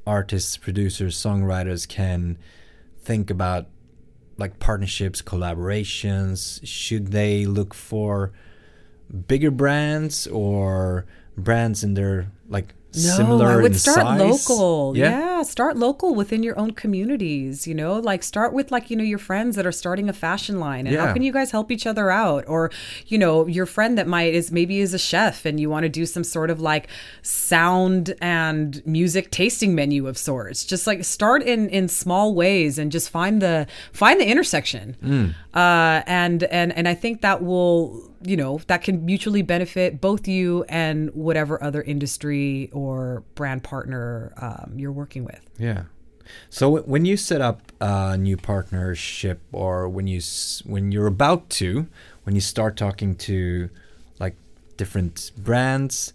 [0.08, 2.40] artists, producers, songwriters can
[3.04, 3.68] think about
[4.40, 6.60] like partnerships, collaborations?
[6.64, 8.32] Should they look for
[9.28, 11.06] bigger brands or
[11.38, 14.20] brands in their like similar I would start size?
[14.50, 14.98] local.
[14.98, 15.10] Yeah.
[15.20, 15.44] Yeah.
[15.44, 17.68] start local within your own communities.
[17.68, 20.60] You know, like start with like you know your friends that are starting a fashion
[20.60, 21.08] line, and Yeah.
[21.08, 22.44] how can you guys help each other out?
[22.48, 22.72] Or
[23.08, 25.90] you know, your friend that might is maybe is a chef, and you want to
[25.90, 26.88] do some sort of like
[27.22, 30.66] sound and music tasting menu of sorts.
[30.66, 34.96] Just like start in in small ways and just find the find the intersection.
[35.04, 35.36] Mm.
[35.54, 40.28] Uh, and and and I think that will you know that can mutually benefit both
[40.28, 45.84] you and whatever other industry or brand partner um, you're working with Yeah.
[46.50, 50.22] So when you set up a new partnership, or when you
[50.66, 51.88] when you're about to,
[52.24, 53.70] when you start talking to
[54.20, 54.36] like
[54.78, 56.14] different brands,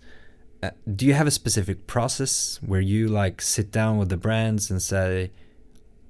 [0.63, 4.71] uh, do you have a specific process where you like sit down with the brands
[4.71, 5.31] and say,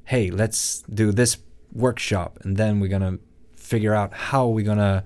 [0.05, 1.39] "Hey, let's do this
[1.73, 3.19] workshop, and then we're gonna
[3.57, 5.05] figure out how we're gonna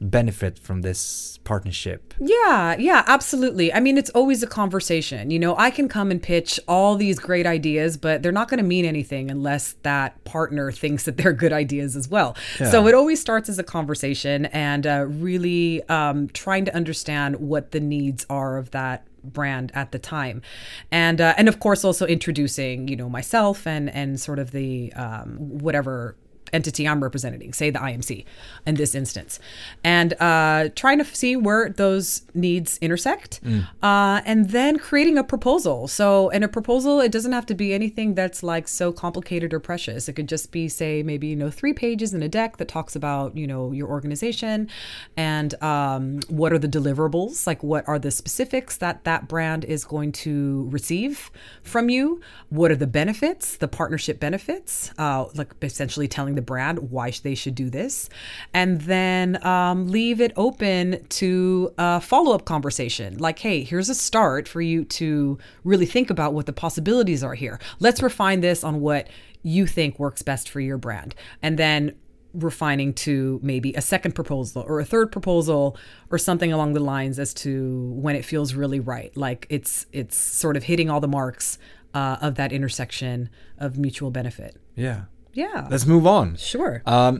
[0.00, 3.72] benefit from this partnership." yeah yeah absolutely.
[3.72, 5.30] I mean it's always a conversation.
[5.30, 8.58] You know i can come and pitch all these great ideas but they're not going
[8.58, 12.36] to mean anything unless that partner thinks that they're good ideas as well.
[12.70, 17.72] So it always starts as a conversation and uh, really um, trying to understand what
[17.72, 20.42] the needs are of that brand at the time,
[20.90, 24.92] and uh, and of course also introducing you know myself and and sort of the
[24.94, 26.16] um, whatever
[26.52, 28.24] entity I'm representing, say the IMC
[28.66, 29.38] in this instance,
[29.84, 33.40] and uh, trying to see where those needs intersect,
[33.82, 35.88] uh, and then creating a proposal.
[35.88, 39.60] So, in a proposal, it doesn't have to be anything that's like so complicated or
[39.60, 40.08] precious.
[40.08, 42.96] It could just be, say, maybe you know, three pages in a deck that talks
[42.96, 44.68] about you know your organization
[45.16, 49.84] and um, what are the deliverables, like what are the specifics that that brand is
[49.84, 51.30] going to receive
[51.62, 52.20] from you.
[52.48, 57.34] What are the benefits, the partnership benefits, uh, like essentially telling the brand why they
[57.34, 58.08] should do this,
[58.54, 63.18] and then um, leave it open to a follow up conversation.
[63.18, 67.34] Like, hey, here's a start for you to really think about what the possibilities are
[67.34, 67.58] here.
[67.80, 69.08] Let's refine this on what
[69.42, 71.94] you think works best for your brand, and then
[72.34, 75.76] refining to maybe a second proposal or a third proposal
[76.10, 80.14] or something along the lines as to when it feels really right like it's it's
[80.16, 81.58] sort of hitting all the marks
[81.94, 85.04] uh, of that intersection of mutual benefit Yeah.
[85.42, 86.26] Yeah Let's move on.
[86.52, 87.14] sure Um,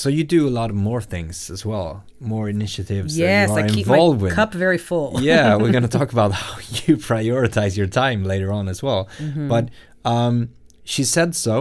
[0.00, 1.90] so you do a lot of more things as well,
[2.20, 4.34] more initiatives yes that you are i keep involved my with.
[4.40, 6.54] cup very full yeah, we're gonna talk about how
[6.86, 9.02] you prioritize your time later on as well.
[9.18, 9.48] Mm-hmm.
[9.52, 9.64] But
[10.14, 10.34] um,
[10.92, 11.56] she said so.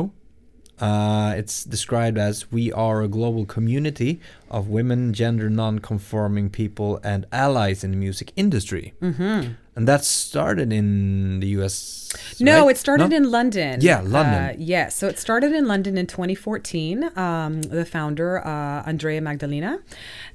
[0.87, 4.11] Uh, it's described as we are a global community
[4.57, 8.93] of women, gender non-conforming people, and allies in the music industry.
[9.01, 9.53] Mm-hmm.
[9.77, 12.09] And that started in the U.S.
[12.39, 12.71] No, right?
[12.71, 13.17] it started No?
[13.17, 13.79] in London.
[13.79, 14.33] Yeah, London.
[14.43, 17.11] Uh, yes, so it started in London in 2014.
[17.15, 19.79] Um, the founder, uh, Andreea Magdalina,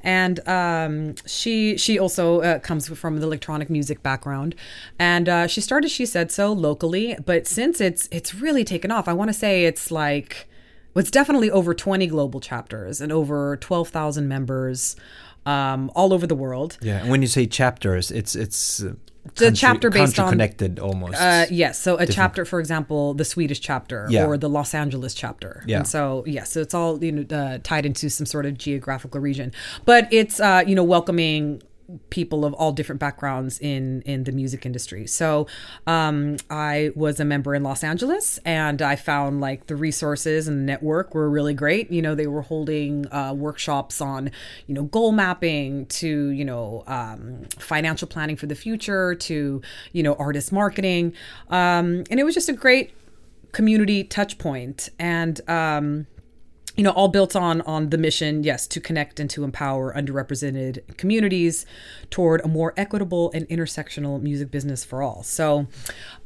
[0.00, 4.54] and um, she she also uh, comes from the electronic music background,
[4.96, 9.08] and uh, she started She Said So locally, but since it's it's really taken off,
[9.08, 10.46] I want to say it's like
[10.94, 14.94] it's definitely over 20 global chapters and over 12,000 members
[15.46, 16.78] um, all over the world.
[16.80, 18.84] Yeah, and when you say chapters, it's it's
[19.36, 21.20] The chapter based on- connected almost.
[21.20, 21.78] Uh, yes.
[21.78, 24.26] So a chapter, for example, the Swedish chapter Yeah.
[24.26, 25.62] or the Los Angeles chapter.
[25.66, 25.78] Yeah.
[25.78, 29.20] And so, yes, so it's all, you know, uh, tied into some sort of geographical
[29.20, 29.52] region.
[29.84, 31.62] But it's, uh, you know, welcoming
[32.10, 35.06] people of all different backgrounds in in the music industry.
[35.06, 35.46] So
[35.86, 40.58] um, I was a member in Los Angeles and I found like the resources and
[40.58, 41.90] the network were really great.
[41.90, 44.30] You know, they were holding uh, workshops on,
[44.66, 49.62] you know, goal mapping to, you know, um, financial planning for the future to,
[49.92, 51.14] you know, artist marketing.
[51.50, 52.92] Um, and it was just a great
[53.52, 54.36] community touch.
[54.98, 56.06] And, um,
[56.76, 60.96] you know all built on on the mission yes to connect and to empower underrepresented
[60.96, 61.66] communities
[62.10, 65.22] toward a more equitable and intersectional music business for all.
[65.22, 65.66] So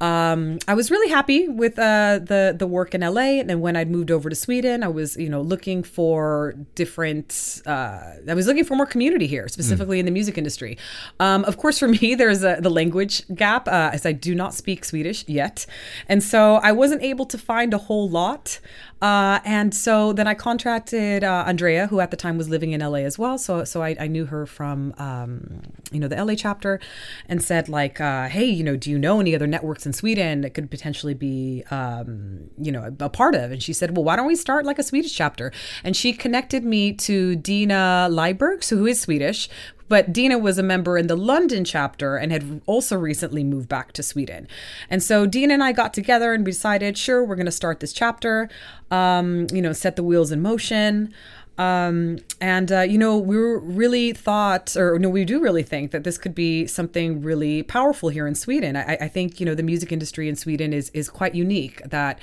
[0.01, 3.77] um, i was really happy with uh, the the work in la and then when
[3.77, 8.47] i moved over to sweden i was you know looking for different uh, i was
[8.47, 10.79] looking for more community here specifically in the music industry.
[11.19, 14.55] Um, of course for me there's a, the language gap uh, as i do not
[14.55, 15.67] speak swedish yet.
[16.09, 18.61] And so i wasn't able to find a whole lot
[19.03, 22.81] uh, and so then I contracted uh, Andreea, who at the time was living in
[22.81, 23.37] LA as well.
[23.37, 25.61] So so I, I knew her from um,
[25.93, 26.81] you know the LA chapter,
[27.29, 30.41] and said like, uh, hey, you know, do you know any other networks in Sweden
[30.41, 33.53] that could potentially be um, you know a, a part of?
[33.53, 35.53] And she said, well, why don't we start like a Swedish chapter?
[35.85, 39.51] And she connected me to Dina Leiberg, so who is Swedish,
[39.89, 43.93] but Dina was a member in the London chapter and had also recently moved back
[43.93, 44.49] to Sweden.
[44.91, 47.81] And so Dina and I got together and we decided, sure, we're going to start
[47.81, 48.49] this chapter,
[48.91, 51.13] um, you know, set the wheels in motion.
[51.59, 56.05] Um, and, uh, you know, we really thought, or no, we do really think that
[56.05, 58.77] this could be something really powerful here in Sweden.
[58.77, 62.19] I, I think, you know, the music industry in Sweden is, is quite unique that,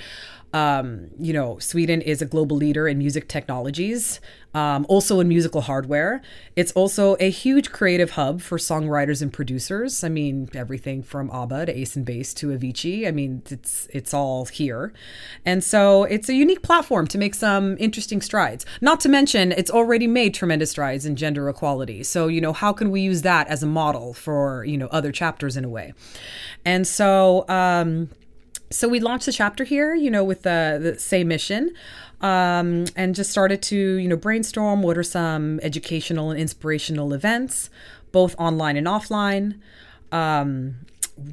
[0.54, 4.20] um, you know, Sweden is a global leader in music technologies,
[4.54, 6.22] um, also in musical hardware.
[6.54, 10.04] It's also a huge creative hub for songwriters and producers.
[10.04, 13.08] I mean, everything from ABBA to Ace of Base to Avicii.
[13.08, 14.92] I mean, it's it's all here,
[15.44, 18.64] and so it's a unique platform to make some interesting strides.
[18.80, 22.04] Not to mention, it's already made tremendous strides in gender equality.
[22.04, 25.10] So you know, how can we use that as a model for you know other
[25.10, 25.94] chapters in a way?
[26.64, 27.44] And so.
[27.48, 28.10] Um,
[28.74, 31.72] so we launched the chapter here, you know, with the, the same mission,
[32.20, 37.70] um, and just started to, you know, brainstorm what are some educational and inspirational events,
[38.10, 39.60] both online and offline.
[40.10, 40.74] Um,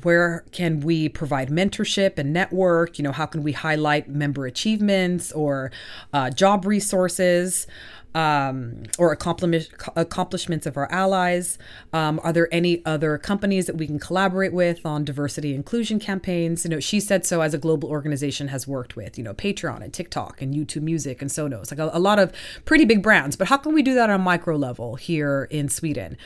[0.04, 3.00] where can we provide mentorship and network?
[3.00, 5.72] You know, how can we highlight member achievements or
[6.14, 7.66] uh, job resources?
[8.14, 11.58] Um, or accomplishment, accomplishments of our allies?
[11.94, 16.66] Um, are there any other companies that we can collaborate with on diversity inclusion campaigns?
[16.66, 19.82] You know, she said so as a global organization has worked with, you know, Patreon
[19.82, 22.34] and TikTok and YouTube Music and Sonos, like a, a lot of
[22.66, 23.36] pretty big brands.
[23.36, 26.18] But how can we do that on a micro level here in Sweden?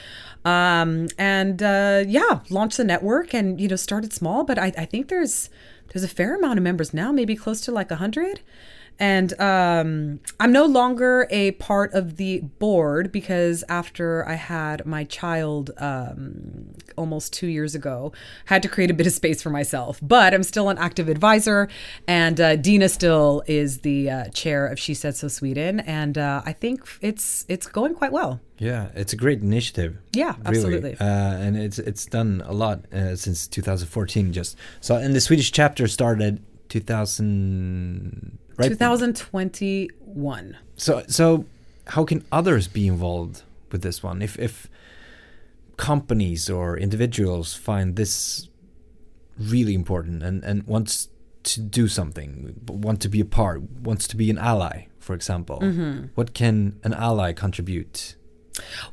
[0.44, 4.86] Um, and uh, yeah, launch the network and you know started small, but I, I
[4.86, 5.50] think there's
[5.90, 8.42] there's a fair amount of members now, maybe close to like a hundred.
[9.00, 15.04] And um, I'm no longer a part of the board because after I had my
[15.04, 18.14] child um, almost two years ago,
[18.46, 20.00] had to create a bit of space for myself.
[20.02, 21.68] But I'm still an active advisor,
[22.08, 26.42] and uh, Dina still is the uh, chair of She Said So Sweden, and uh,
[26.46, 28.40] I think it's it's going quite well.
[28.58, 29.98] Yeah, it's a great initiative.
[30.14, 30.42] Yeah, really.
[30.46, 30.98] absolutely.
[31.00, 34.32] Uh, and it's it's done a lot uh, since 2014.
[34.32, 38.70] Just so, and the Swedish chapter started 2000 right.
[38.70, 41.46] 2021 so so
[41.88, 44.22] how can others be involved with this one?
[44.22, 44.70] If if
[45.78, 48.48] companies or individuals find this
[49.38, 51.10] really important and and wants
[51.44, 55.60] to do something want to be a part wants to be an ally for example
[55.60, 56.06] mm-hmm.
[56.16, 58.16] what can an ally contribute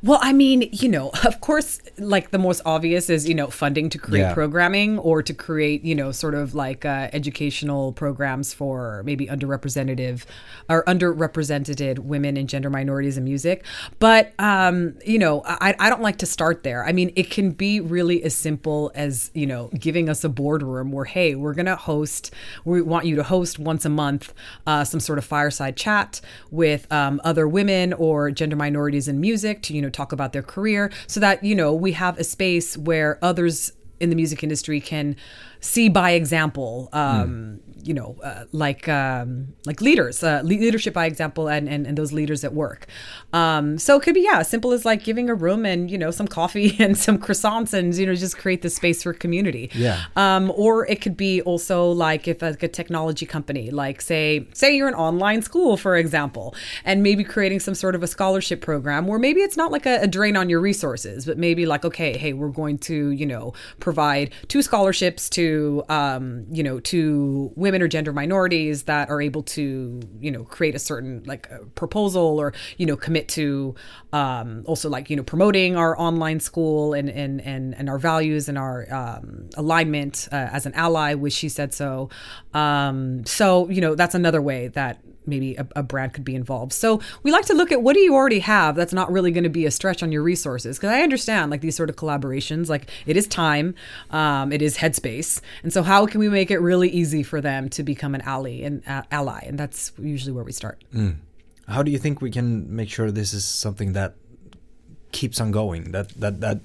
[0.01, 3.89] well, I mean, you know, of course, like the most obvious is, you know, funding
[3.89, 4.33] to create yeah.
[4.33, 10.25] programming or to create, you know, sort of like uh, educational programs for maybe underrepresented
[10.69, 13.65] or underrepresented women and gender minorities in music.
[13.99, 16.85] But, um, you know, I, I don't like to start there.
[16.85, 20.91] I mean, it can be really as simple as, you know, giving us a boardroom
[20.91, 22.31] where, hey, we're going to host,
[22.65, 24.33] we want you to host once a month
[24.67, 29.52] uh, some sort of fireside chat with um, other women or gender minorities in music
[29.61, 32.77] to you know talk about their career so that you know we have a space
[32.77, 35.15] where others in the music industry can
[35.59, 41.05] see by example um, mm you know, uh, like um, like leaders, uh, leadership by
[41.05, 42.87] example, and, and and those leaders at work.
[43.33, 46.11] Um, so it could be yeah, simple as like giving a room and you know
[46.11, 49.69] some coffee and some croissants and you know just create the space for community.
[49.73, 50.03] Yeah.
[50.15, 54.75] Um, or it could be also like if like a technology company, like say say
[54.75, 56.55] you're an online school for example,
[56.85, 60.01] and maybe creating some sort of a scholarship program where maybe it's not like a,
[60.01, 63.53] a drain on your resources, but maybe like okay, hey, we're going to you know
[63.79, 69.19] provide two scholarships to um, you know to women women or gender minorities that are
[69.19, 73.73] able to you know create a certain like a proposal or you know commit to
[74.11, 78.47] um, also like you know promoting our online school and and and, and our values
[78.47, 82.09] and our um, alignment uh, as an ally which she said so.
[82.53, 86.73] Um, so you know that's another way that maybe a, a, brand could be involved.
[86.73, 89.43] So we like to look at what do you already have that's not really going
[89.43, 92.69] to be a stretch on your resources because I understand like these sort of collaborations
[92.69, 93.75] like it is time,
[94.11, 97.69] um, it is headspace, and so how can we make it really easy for them
[97.69, 100.83] to become an ally and uh, ally, and that's usually where we start.
[100.93, 101.17] Mm.
[101.67, 104.15] How do you think we can make sure this is something that
[105.11, 106.59] keeps on going that that that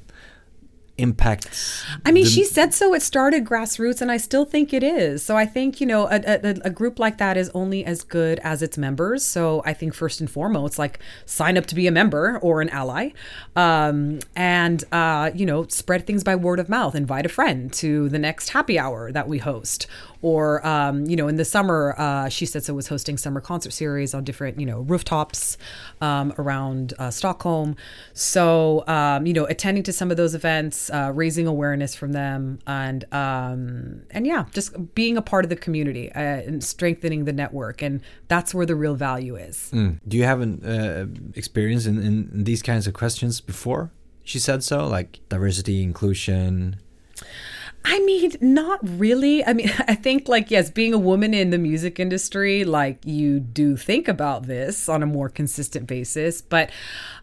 [0.99, 2.31] impacts i mean the...
[2.31, 5.23] she said so it started grassroots and i still think it is.
[5.23, 8.39] So i think you know a, a, a, group like that is only as good
[8.41, 9.25] as its members.
[9.25, 12.69] So i think first and foremost like sign up to be a member or an
[12.71, 13.11] ally
[13.57, 16.95] um, and uh, you know spread things by word of mouth.
[16.95, 19.87] Invite a friend to the next happy hour that we host
[20.23, 23.73] or um, you know in the summer uh, she said so was hosting summer concert
[23.73, 25.57] series on different you know rooftops
[26.01, 27.77] um, around uh, stockholm.
[28.13, 32.59] So um, you know attending to some of those events uh, raising awareness from them
[32.67, 37.33] and um, and yeah just being a part of the community uh, and strengthening the
[37.33, 37.83] network.
[37.83, 39.71] And that's where the real value is.
[39.73, 39.99] Mm.
[40.07, 43.91] do you have an uh, experience in, in these kinds of questions before?
[44.25, 46.77] She said so like diversity inclusion
[47.85, 49.45] I mean, not really.
[49.45, 53.41] I mean, I think, like, yes, being a woman in the music industry, like, you
[53.41, 56.43] do think about this on a more consistent basis.
[56.43, 56.71] But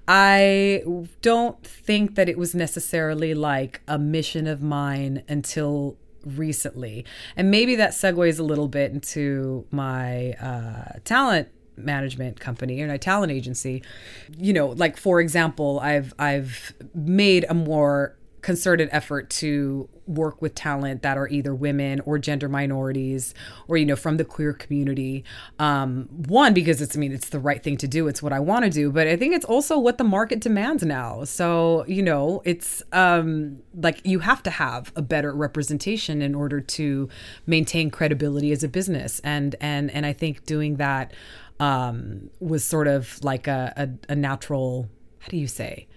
[0.08, 0.84] I
[1.22, 7.06] don't think that it was necessarily like a mission of mine until recently.
[7.36, 12.96] And maybe that segues a little bit into my uh, talent management company or my
[12.96, 13.84] talent agency
[14.38, 18.16] you know like for example i've i've made a more
[18.46, 23.34] concerted effort to work with talent that are either women or gender minorities
[23.68, 25.24] or you know from the queer community.
[25.58, 28.08] Um, one because it's i mean it's the right thing to do.
[28.08, 28.92] It's what i want to do.
[28.92, 31.24] But i think it's also what the market demands now.
[31.24, 36.62] So you know it's um, like you have to have a better representation in order
[36.62, 37.10] to
[37.48, 39.20] maintain credibility as a business.
[39.24, 41.14] And and and i think doing that
[41.60, 44.88] um, was sort of like a, a, a natural
[45.22, 45.88] how do you say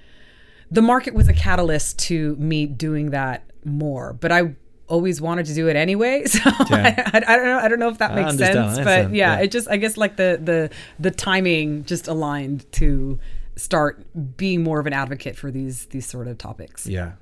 [0.71, 4.12] the market was a catalyst to me doing that more.
[4.12, 4.55] But I
[4.87, 6.25] always wanted to do it anyway.
[6.27, 6.41] So
[6.71, 7.11] Yeah.
[7.12, 7.59] I, I, don't know.
[7.59, 9.41] I don't know if that makes sense, but yeah, yeah.
[9.45, 13.19] it just I guess like the the the timing just aligned to
[13.57, 14.05] start
[14.37, 16.87] being more of an advocate for these these sort of topics.
[16.87, 17.12] Yeah.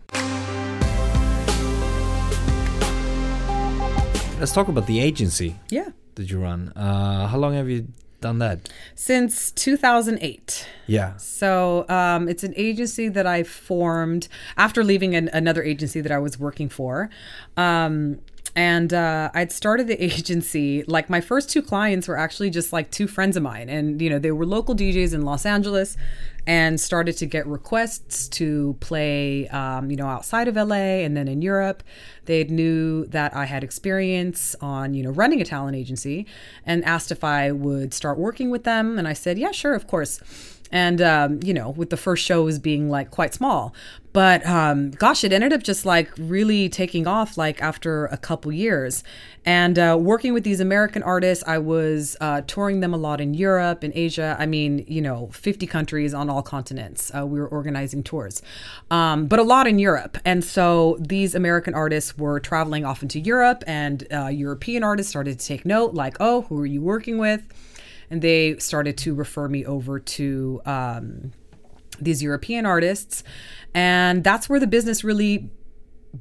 [4.39, 5.89] Let's talk about the agency Yeah.
[6.17, 6.71] that you run.
[6.77, 7.87] Uh, how long have you
[8.21, 8.69] done that?
[8.95, 10.69] Since 2008.
[10.87, 11.17] Yeah.
[11.17, 16.19] So um, it's an agency that I formed after leaving an, another agency that I
[16.19, 17.11] was working for.
[17.57, 18.19] Um,
[18.57, 20.83] and uh, I'd started the agency.
[20.85, 24.11] Like my first two clients were actually just like two friends of mine, and you
[24.11, 25.97] know they were local DJs in Los Angeles,
[26.47, 31.29] and started to get requests to play, um, you know, outside of LA and then
[31.29, 31.83] in Europe.
[32.25, 36.27] They knew that I had experience on, you know, running a talent agency,
[36.65, 39.87] and asked if I would start working with them, and I said, yeah, sure, of
[39.87, 40.21] course
[40.73, 43.75] and um, you know with the first shows being like quite small.
[44.13, 48.51] But um, gosh it ended up just like really taking off like after a couple
[48.51, 49.05] years.
[49.45, 53.35] And uh, working with these american artists i was uh, touring them a lot in
[53.35, 54.37] europe and asia.
[54.39, 57.13] I mean you know 50 countries on all continents.
[57.15, 58.43] Uh, we were organizing tours.
[58.91, 60.19] Um, but a lot in europe.
[60.25, 65.39] And so these american artists were traveling off into europe and uh, european artists started
[65.39, 67.43] to take note like oh who are you working with
[68.11, 71.33] and they started to refer me over to um,
[72.01, 73.23] these European artists,
[73.75, 75.51] and that's where the business really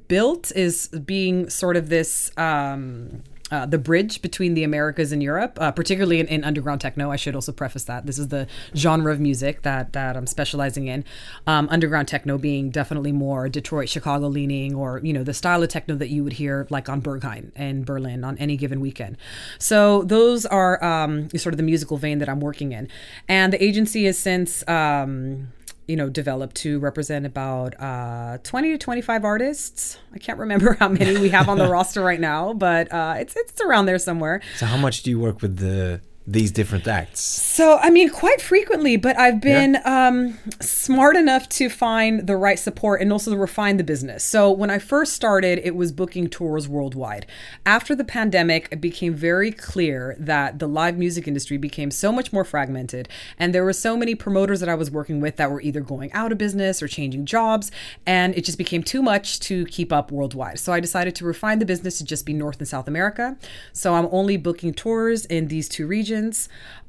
[0.07, 2.31] built is being sort of this.
[2.37, 7.11] Um, uh, the bridge between the Americas and Europe, uh, particularly in, in underground techno.
[7.11, 10.87] I should also preface that this is the genre of music that that I'm specializing
[10.87, 11.05] in.
[11.45, 15.69] Um, underground techno being definitely more Detroit, Chicago leaning, or you know the style of
[15.69, 19.17] techno that you would hear like on Berghain and Berlin on any given weekend.
[19.59, 22.89] So those are um, sort of the musical vein that I'm working in,
[23.27, 24.67] and the agency has since.
[24.67, 25.49] Um,
[25.87, 29.97] you know, developed to represent about uh, 20 to 25 artists.
[30.13, 33.35] I can't remember how many we have on the roster right now, but uh, it's
[33.35, 34.41] it's around there somewhere.
[34.57, 37.19] So how much do you work with the these different acts?
[37.19, 42.57] So, I mean, quite frequently, but I've been um, smart enough to find the right
[42.57, 44.23] support and also to refine the business.
[44.23, 47.27] So, when I first started, it was booking tours worldwide.
[47.65, 52.33] After the pandemic, it became very clear that the live music industry became so much
[52.33, 53.07] more fragmented,
[53.37, 56.11] and there were so many promoters that I was working with that were either going
[56.13, 57.71] out of business or changing jobs,
[58.05, 60.57] and it just became too much to keep up worldwide.
[60.57, 63.37] So, I decided to refine the business to just be North and South America.
[63.73, 66.14] So, I'm only booking tours in these two regions.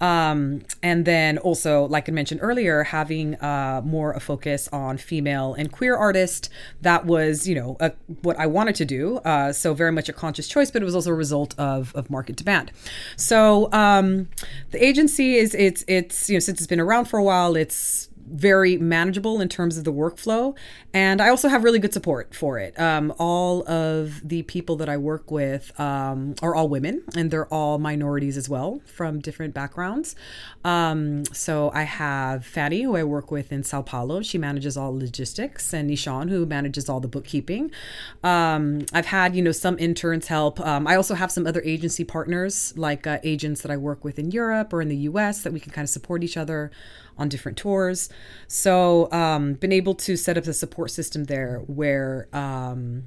[0.01, 5.55] Um, and then also, like I mentioned earlier, having uh, more a focus on female
[5.55, 6.49] and queer artists.
[6.83, 9.19] That was, you know, a, what I wanted to do.
[9.19, 12.11] Uh, so very much a conscious choice, but it was also a result of, of
[12.11, 12.71] market demand.
[13.17, 14.29] So um,
[14.71, 18.09] the agency is it's it's you know since it's been around for a while, it's
[18.29, 20.57] very manageable in terms of the workflow.
[20.93, 22.79] And I also have really good support for it.
[22.79, 27.47] Um, all of the people that I work with um, are all women, and they're
[27.47, 30.17] all minorities as well from different backgrounds.
[30.65, 34.23] Um, so I have Fanny, who I work with in Sao Paulo.
[34.23, 37.71] She manages all logistics, and Nishan, who manages all the bookkeeping.
[38.25, 40.61] Um, I've had, you know, some interns help.
[40.61, 44.19] Um, I also have some other agency partners, like uh, agents that I work with
[44.19, 46.71] in Europe or in the US, that we can kind of support each other
[47.19, 48.09] on different tours.
[48.49, 53.05] So, um, been able to set up the support system there where um,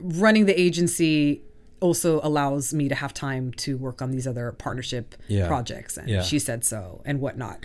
[0.00, 1.42] running the agency
[1.80, 5.48] also allows me to have time to work on these other partnership Yeah.
[5.48, 5.96] projects.
[5.96, 6.22] And Yeah.
[6.22, 7.64] she said so and whatnot.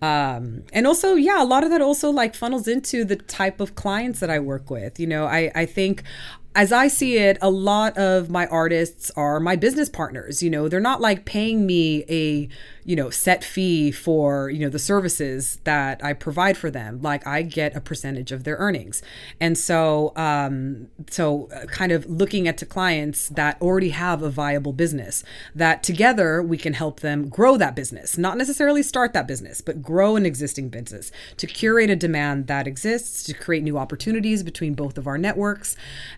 [0.00, 3.76] Um, and also, yeah, a lot of that also like funnels into the type of
[3.76, 4.98] clients that I work with.
[4.98, 6.02] You know, I, I think
[6.54, 10.42] as I see it, a lot of my artists are my business partners.
[10.42, 12.48] You know, they're not like paying me a,
[12.84, 17.00] you know, set fee for, you know, the services that I provide for them.
[17.00, 19.00] Like I get a percentage of their earnings.
[19.40, 24.28] And so, um, so uh, kind of looking at to clients that already have a
[24.28, 25.24] viable business
[25.54, 29.80] that together we can help them grow that business, not necessarily start that business, but
[29.80, 34.74] grow an existing business to curate a demand that exists, to create new opportunities between
[34.74, 35.76] both of our networks.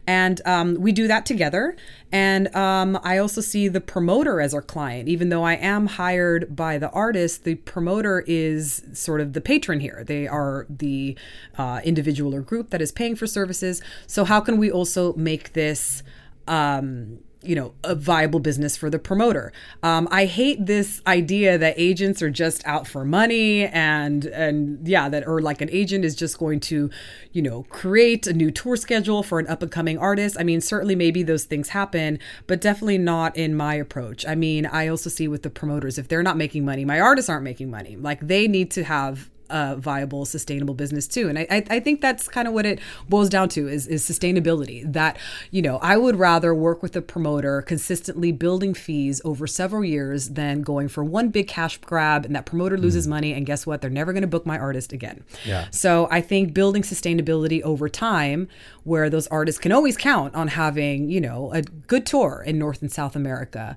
[0.09, 1.77] And um, we do that together.
[2.12, 6.55] And um, I also see the promoter as our client, even though I am hired
[6.55, 10.05] by the artist, the promoter is sort of the patron here.
[10.07, 11.16] They are the
[11.59, 13.83] uh, individual or group that is paying for services.
[14.07, 16.03] So, how can we also make this?
[16.47, 19.53] Um, you know, a viable business for the promoter.
[19.82, 25.09] Um, I hate this idea that agents are just out for money and and yeah,
[25.09, 26.90] that or like an agent is just going to,
[27.32, 30.36] you know, create a new tour schedule for an up and coming artist.
[30.38, 34.26] I mean, certainly maybe those things happen, but definitely not in my approach.
[34.26, 37.28] I mean, I also see with the promoters if they're not making money, my artists
[37.28, 37.97] aren't making money.
[37.97, 41.28] Like they need to have a viable, sustainable business too.
[41.28, 44.02] And I, I, I think that's kind of what it boils down to is, is
[44.05, 44.92] sustainability.
[44.92, 45.16] That,
[45.52, 50.30] you know, I would rather work with a promoter consistently building fees over several years
[50.30, 53.11] than going for one big cash grab and that promoter loses mm-hmm.
[53.11, 53.32] money.
[53.32, 53.80] And guess what?
[53.80, 55.22] They're never going to book my artist again.
[55.44, 55.68] Yeah.
[55.70, 58.48] So I think building sustainability over time,
[58.82, 62.82] where those artists can always count on having, you know, a good tour in North
[62.82, 63.76] and South America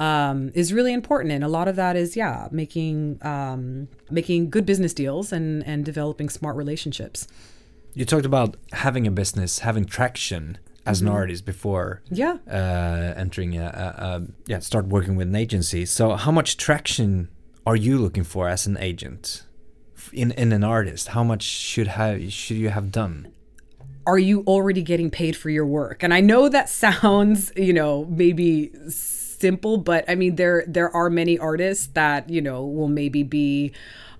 [0.00, 1.32] um, is really important.
[1.32, 5.84] And a lot of that is, yeah, making um, making good business deals and and
[5.84, 7.26] developing smart relationships.
[7.94, 12.36] You talked about having a business, having traction as an artist before Yeah.
[12.48, 15.84] uh, entering a, a, a yeah start working with an agency.
[15.86, 17.28] So how much traction
[17.66, 19.42] are you looking for as an agent
[20.12, 21.08] in in an artist?
[21.08, 23.32] How much should have should you have done?
[24.08, 26.04] are you already getting paid for your work?
[26.04, 28.70] And I know that sounds, you know, maybe
[29.38, 33.72] simple, but I mean there there are many artists that, you know, will maybe be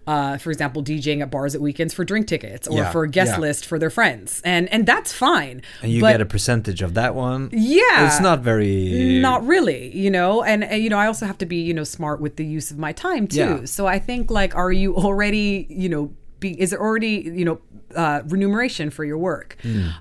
[0.07, 3.09] uh, for example, DJing at bars at weekends for drink tickets or Yeah, for a
[3.09, 3.39] guest yeah.
[3.41, 5.63] list for their friends, and and that's fine.
[5.83, 7.49] And you but get a percentage of that one.
[7.53, 8.07] Yeah.
[8.07, 11.47] it's not very not really you know and, and you know i also have to
[11.47, 13.65] be you know smart with the use of my time too Yeah.
[13.65, 17.61] so i think like are you already you know be, is it already you know
[17.97, 19.57] uh, remuneration for your work.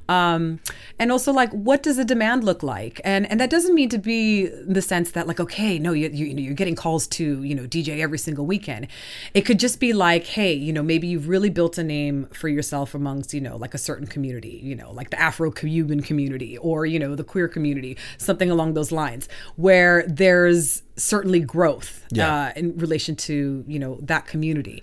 [0.09, 0.59] Um,
[0.99, 3.01] and also like what does the demand look like?
[3.03, 6.25] And and that doesn't mean to be the sense that like okay no you, you,
[6.27, 8.87] you know you're getting calls to you know dj every single weekend.
[9.33, 12.49] It could just be like hey you know maybe you've really built a name for
[12.49, 16.85] yourself amongst you know like a certain community you know like the afro-cuban community or
[16.85, 22.33] you know the queer community something along those lines where there's certainly growth Yeah.
[22.33, 24.81] uh, in relation to you know that community.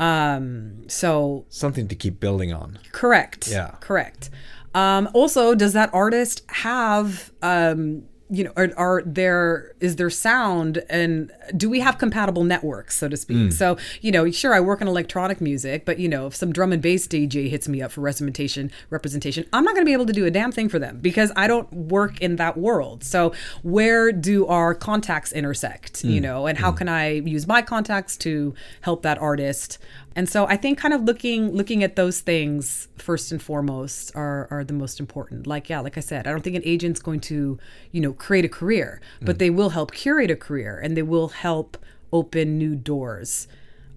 [0.00, 2.78] Um so something to keep building on.
[2.92, 3.48] correct.
[3.48, 3.74] Yeah.
[3.80, 4.30] correct.
[4.74, 10.82] Um also does that artist have um you know are, are there is there sound
[10.88, 13.52] and do we have compatible networks so to speak?
[13.52, 16.72] So you know sure i work in electronic music but you know if some drum
[16.72, 20.06] and bass dj hits me up for representation representation i'm not going to be able
[20.06, 23.04] to do a damn thing for them because i don't work in that world.
[23.04, 28.16] So where do our contacts intersect you know and how can i use my contacts
[28.18, 29.78] to help that artist
[30.16, 34.46] and so I think kind of looking looking at those things first and foremost are
[34.50, 35.46] are the most important.
[35.46, 37.58] Like yeah, like I said, I don't think an agent's going to,
[37.90, 41.28] you know, create a career, but they will help curate a career and they will
[41.28, 41.76] help
[42.12, 43.48] open new doors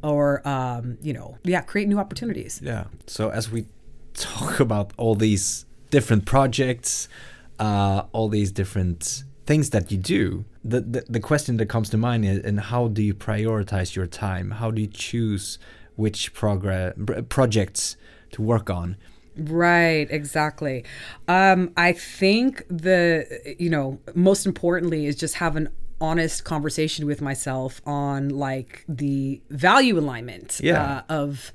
[0.03, 2.61] or um, you know, yeah, create new opportunities.
[2.63, 2.85] Yeah.
[3.05, 3.65] So as we
[4.13, 7.07] talk about all these different projects,
[7.59, 11.97] uh, all these different things that you do, the, the the question that comes to
[11.97, 14.51] mind is, and how do you prioritize your time?
[14.51, 15.59] How do you choose
[15.97, 16.93] which progress
[17.27, 17.97] projects
[18.31, 18.95] to work on?
[19.35, 20.83] Right, exactly.
[21.27, 25.69] Um, I think the you know most importantly is just have an
[25.99, 30.97] honest conversation with myself on like the value alignment Yeah.
[30.97, 31.51] uh, of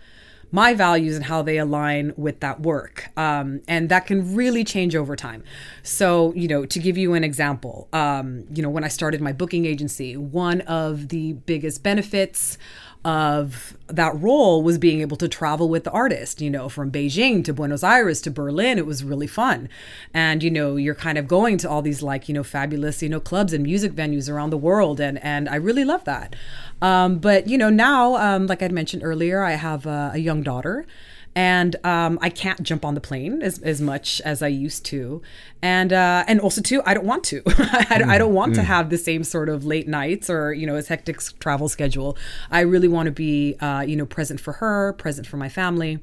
[0.55, 3.09] my values and how they align with that work.
[3.17, 5.43] Um, and that can really change over time.
[5.83, 9.33] So, you know, to give you an example, um, you know, when I started my
[9.33, 12.59] booking agency, one of the biggest benefits
[13.05, 17.45] of that role was being able to travel with the artist, you know, from Beijing
[17.45, 18.79] to Buenos Aires to Berlin.
[18.79, 19.69] It was really fun.
[20.15, 23.09] And, you know, you're kind of going to all these like, you know, fabulous, you
[23.09, 25.01] know, clubs and music venues around the world.
[25.01, 26.37] And, and I really love that.
[26.81, 30.43] Um, but, you know, now, um, like I'd mentioned earlier, I have a, a young
[30.43, 30.87] daughter
[31.35, 35.23] and um, I can't jump on the plane as, as much as I used to,
[35.63, 37.43] and uh, and also too I don't want to.
[37.47, 40.77] I, I don't want to have the same sort of late nights or you know
[40.77, 42.17] as hectic travel schedule.
[42.51, 45.99] I really want to be uh, you know present for her, present for my family,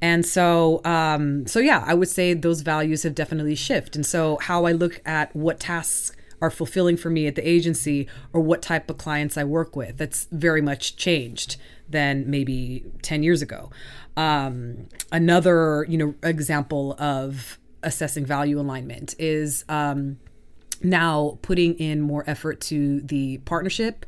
[0.00, 3.96] and so um, so yeah, I would say those values have definitely shifted.
[3.96, 8.08] And so how I look at what tasks are fulfilling for me at the agency
[8.32, 9.96] or what type of clients I work with.
[9.96, 11.56] That's very much changed
[11.88, 13.70] than maybe 10 years ago.
[14.16, 20.18] Um, another, you know, example of assessing value alignment is um,
[20.82, 24.04] now putting in more effort to the partnership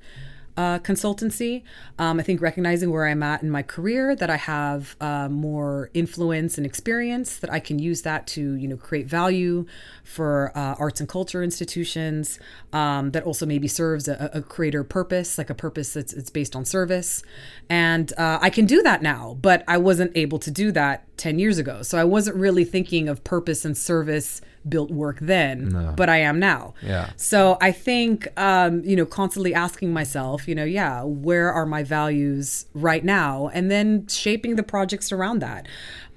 [0.58, 1.62] uh, consultancy.
[2.00, 5.88] Um, I think recognizing where I'm at in my career, that I have uh, more
[5.94, 9.66] influence and experience, that I can use that to you know create value
[10.02, 12.40] for uh, arts and culture institutions.
[12.72, 16.56] Um, that also maybe serves a, a greater purpose, like a purpose that's it's based
[16.56, 17.22] on service,
[17.70, 19.38] and uh, I can do that now.
[19.40, 23.08] But I wasn't able to do that ten years ago, so I wasn't really thinking
[23.08, 25.92] of purpose and service built work then, No.
[25.96, 26.74] but I am now.
[26.82, 27.10] Yeah.
[27.16, 31.82] So I think, um, you know, constantly asking myself, you know, yeah, where are my
[31.82, 33.50] values right now?
[33.54, 35.66] And then shaping the projects around that.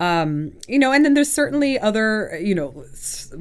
[0.01, 2.69] Um, you know, and then there's certainly other, you know,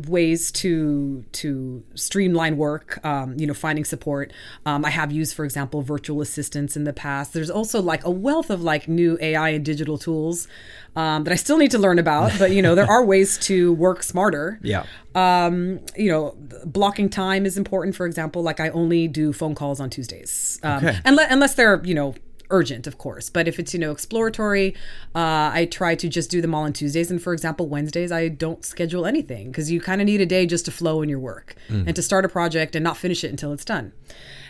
[0.08, 3.02] ways to to streamline work.
[3.04, 4.30] Um, you know, finding support.
[4.66, 7.32] Um, I have used, for example, virtual assistants in the past.
[7.32, 10.48] There's also like a wealth of like new AI and digital tools
[10.96, 12.32] um, that I still need to learn about.
[12.38, 14.84] But you know, there are ways to work smarter Yeah.
[15.14, 16.36] um, you know,
[16.66, 17.96] blocking time is important.
[17.96, 20.98] For example, like I only do phone calls on Tuesdays, um, Okay.
[21.06, 22.14] unless, unless they're you know
[22.50, 23.30] urgent, of course.
[23.30, 24.74] But if it's you know exploratory,
[25.14, 27.10] uh, I try to just do them all on Tuesdays.
[27.10, 30.46] And for example, Wednesdays I don't schedule anything because you kind of need a day
[30.46, 33.30] just to flow in your work and to start a project and not finish it
[33.30, 33.92] until it's done.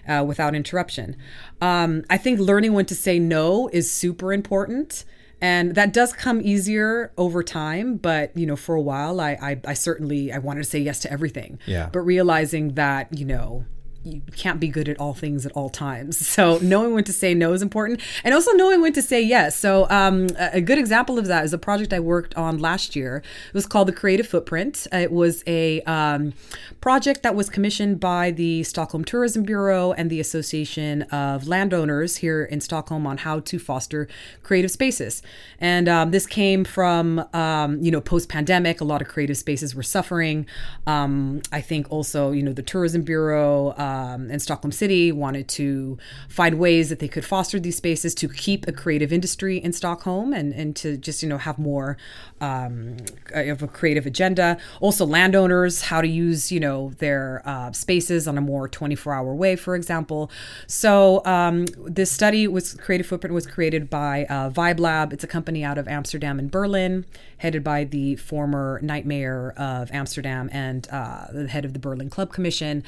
[0.08, 1.14] Uh, without interruption.
[1.60, 5.04] Um, I think learning when to say no is super important
[5.42, 9.60] and that does come easier over time but you know for a while I, I
[9.66, 11.88] i certainly i wanted to say yes to everything Yeah.
[11.92, 13.64] but realizing that you know
[14.02, 16.28] you can't be good at all things at all times.
[16.40, 19.56] So knowing when to say no is important and also knowing when to say yes.
[19.56, 23.22] So um, a good example of that is a project i worked on last year.
[23.48, 24.86] It was called the creative footprint.
[24.92, 26.32] It was a um,
[26.80, 32.44] project that was commissioned by the stockholm tourism bureau and the association of landowners here
[32.44, 34.08] in stockholm on how to foster
[34.42, 35.22] creative spaces.
[35.58, 39.82] And um, this came from um, you know post-pandemic a lot of creative spaces were
[39.82, 40.46] suffering.
[40.86, 45.98] Um, i think also you know the tourism bureau um, and stockholm city wanted to
[46.28, 50.32] find ways that they could foster these spaces to keep a creative industry in stockholm
[50.32, 51.96] and, and to just you know have more
[52.40, 52.96] um,
[53.34, 54.56] of a creative agenda.
[54.80, 59.34] Also landowners how to use you know their uh, spaces on a more 24 hour
[59.34, 60.30] way for example.
[60.66, 65.12] So um, this study was creative footprint was created by uh, VibeLab.
[65.12, 67.04] It's a company out of amsterdam and berlin
[67.38, 72.08] headed by the former night mayor of amsterdam and uh, the head of the berlin
[72.10, 72.84] club commission.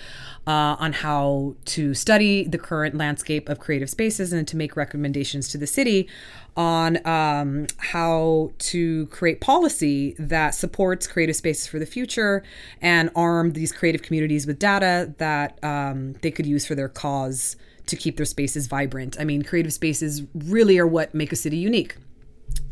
[0.46, 5.48] Uh, on how to study the current landscape of creative spaces and to make recommendations
[5.48, 6.08] to the city
[6.56, 12.42] on um, how to create policy that supports creative spaces for the future
[12.82, 17.56] and arm these creative communities with data that um, they could use for their cause
[17.86, 19.16] to keep their spaces vibrant.
[19.18, 21.96] I mean, creative spaces really are what make a city unique.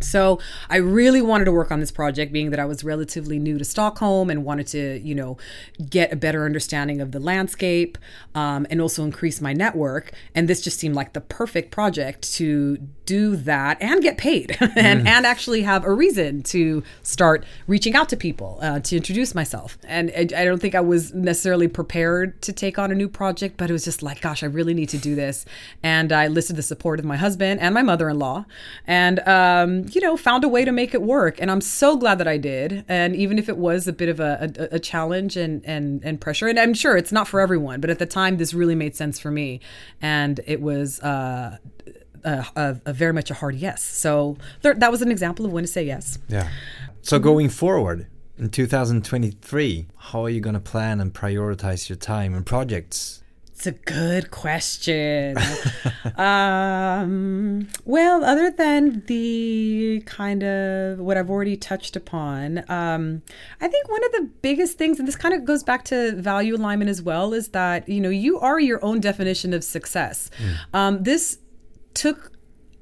[0.00, 0.38] So
[0.68, 3.64] I really wanted to work on this project, being that I was relatively new to
[3.64, 5.36] Stockholm and wanted to, you know,
[5.88, 7.98] get a better understanding of the landscape
[8.34, 10.12] um, and also increase my network.
[10.34, 15.06] And this just seemed like the perfect project to do that and get paid and,
[15.06, 19.76] and actually have a reason to start reaching out to people uh, to introduce myself.
[19.84, 23.56] And I, I don't think I was necessarily prepared to take on a new project,
[23.56, 25.44] but it was just like, gosh, I really need to do this.
[25.82, 28.44] And I listed the support of my husband and my mother-in-law,
[28.86, 31.40] and um, you know, found a way to make it work.
[31.40, 32.84] And I'm so glad that I did.
[32.88, 36.20] And even if it was a bit of a, a, a challenge and and and
[36.20, 38.96] pressure, and I'm sure it's not for everyone, but at the time, this really made
[38.96, 39.60] sense for me,
[40.00, 41.00] and it was.
[41.00, 41.58] Uh,
[42.22, 43.82] a, a, very much a hard yes.
[43.82, 46.18] So there, that was an example of when to say yes.
[46.28, 46.50] Yeah.
[47.00, 52.34] So going forward in 2023, how are you going to plan and prioritize your time
[52.34, 53.22] and projects?
[53.60, 55.36] It's a good question.
[56.16, 63.20] um, well, other than the kind of what I've already touched upon, um,
[63.60, 66.56] I think one of the biggest things, and this kind of goes back to value
[66.56, 70.30] alignment as well, is that you know you are your own definition of success.
[70.72, 71.38] Um, this
[71.92, 72.32] took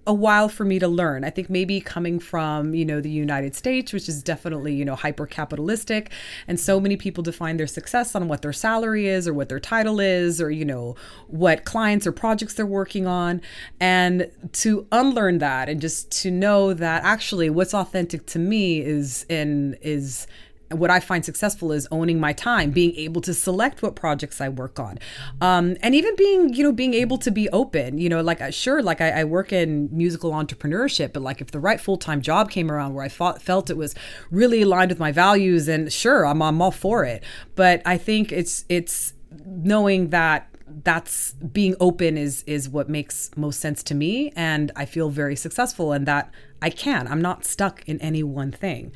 [0.08, 1.22] a while for me to learn.
[1.22, 4.94] I think maybe coming from, you know, the United States, which is definitely, you know,
[4.94, 6.10] hyper capitalistic,
[6.48, 9.60] and so many people define their success on what their salary is or what their
[9.60, 10.96] title is or, you know,
[11.26, 13.42] what clients or projects they're working on.
[13.78, 19.26] And to unlearn that and just to know that actually what's authentic to me is
[19.28, 20.26] in is
[20.70, 24.48] what I find successful is owning my time, being able to select what projects I
[24.48, 24.98] work on,
[25.40, 27.98] um, and even being, you know, being able to be open.
[27.98, 31.50] You know, like uh, sure, like I, I work in musical entrepreneurship, but like if
[31.50, 33.94] the right full time job came around where I thought, felt it was
[34.30, 37.22] really aligned with my values, and sure, I'm I'm all for it.
[37.54, 39.14] But I think it's it's
[39.44, 40.48] knowing that
[40.84, 45.34] that's being open is is what makes most sense to me and i feel very
[45.34, 48.92] successful in that i can i'm not stuck in any one thing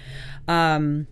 [0.48, 1.06] um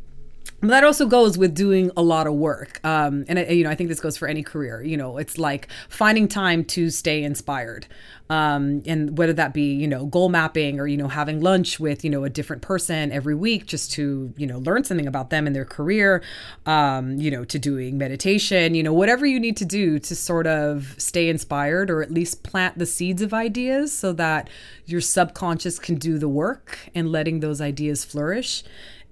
[0.63, 2.81] that also goes with doing a lot of work.
[2.85, 4.83] Um, and you know i think this goes for any career.
[4.83, 7.87] You know it's like finding time to stay inspired.
[8.29, 12.05] Um, and whether that be you know goal mapping or you know having lunch with
[12.05, 15.49] you know a different person every week just to you know learn something about them
[15.49, 16.23] and their career
[16.65, 20.47] um, you know to doing meditation you know whatever you need to do to sort
[20.47, 24.49] of stay inspired or at least plant the seeds of ideas so that
[24.87, 28.63] your subconscious can do the work and letting those ideas flourish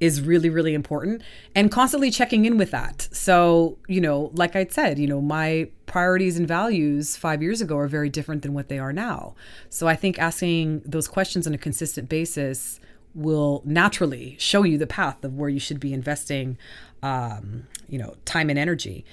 [0.00, 1.22] is really, really important
[1.54, 3.08] and constantly checking in with that.
[3.12, 7.76] So, you know, like I said, you know, my priorities and values five years ago
[7.78, 9.34] are very different than what they are now.
[9.70, 12.80] So I think asking those questions on a consistent basis
[13.14, 16.56] will naturally show you the path of where you should be investing,
[17.02, 19.04] um, you know, time and energy.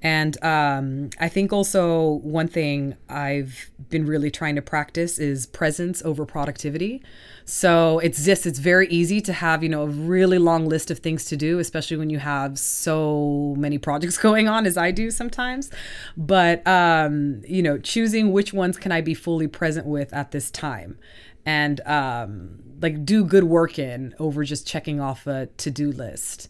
[0.00, 6.02] And um, I think also one thing I've been really trying to practice is presence
[6.04, 7.02] over productivity.
[7.44, 11.00] So it's just, it's very easy to have, you know, a really long list of
[11.00, 15.10] things to do, especially when you have so many projects going on as I do
[15.10, 15.70] sometimes.
[16.16, 20.50] But, um, you know, choosing which ones can I be fully present with at this
[20.50, 20.98] time
[21.44, 26.48] and um, like do good work in over just checking off a to do list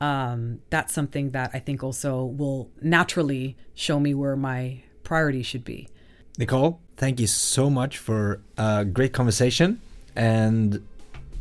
[0.00, 5.64] um, that's something that I think also will naturally show me where my priority should
[5.64, 5.88] be.
[6.38, 9.80] Nicole, thank you so much for a great conversation
[10.14, 10.86] and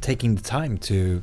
[0.01, 1.22] taking the time to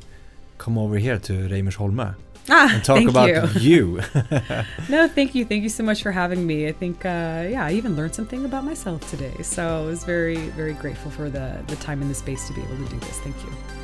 [0.59, 2.14] come over here to Reimersholme
[2.49, 3.28] ah, and talk about
[3.61, 3.97] you.
[3.97, 4.01] you.
[4.89, 5.45] no, thank you.
[5.45, 6.68] Thank you so much for having me.
[6.68, 9.35] I think, uh, yeah, I even learned something about myself today.
[9.43, 12.62] So I was very, very grateful for the, the time and the space to be
[12.62, 13.18] able to do this.
[13.20, 13.84] Thank you.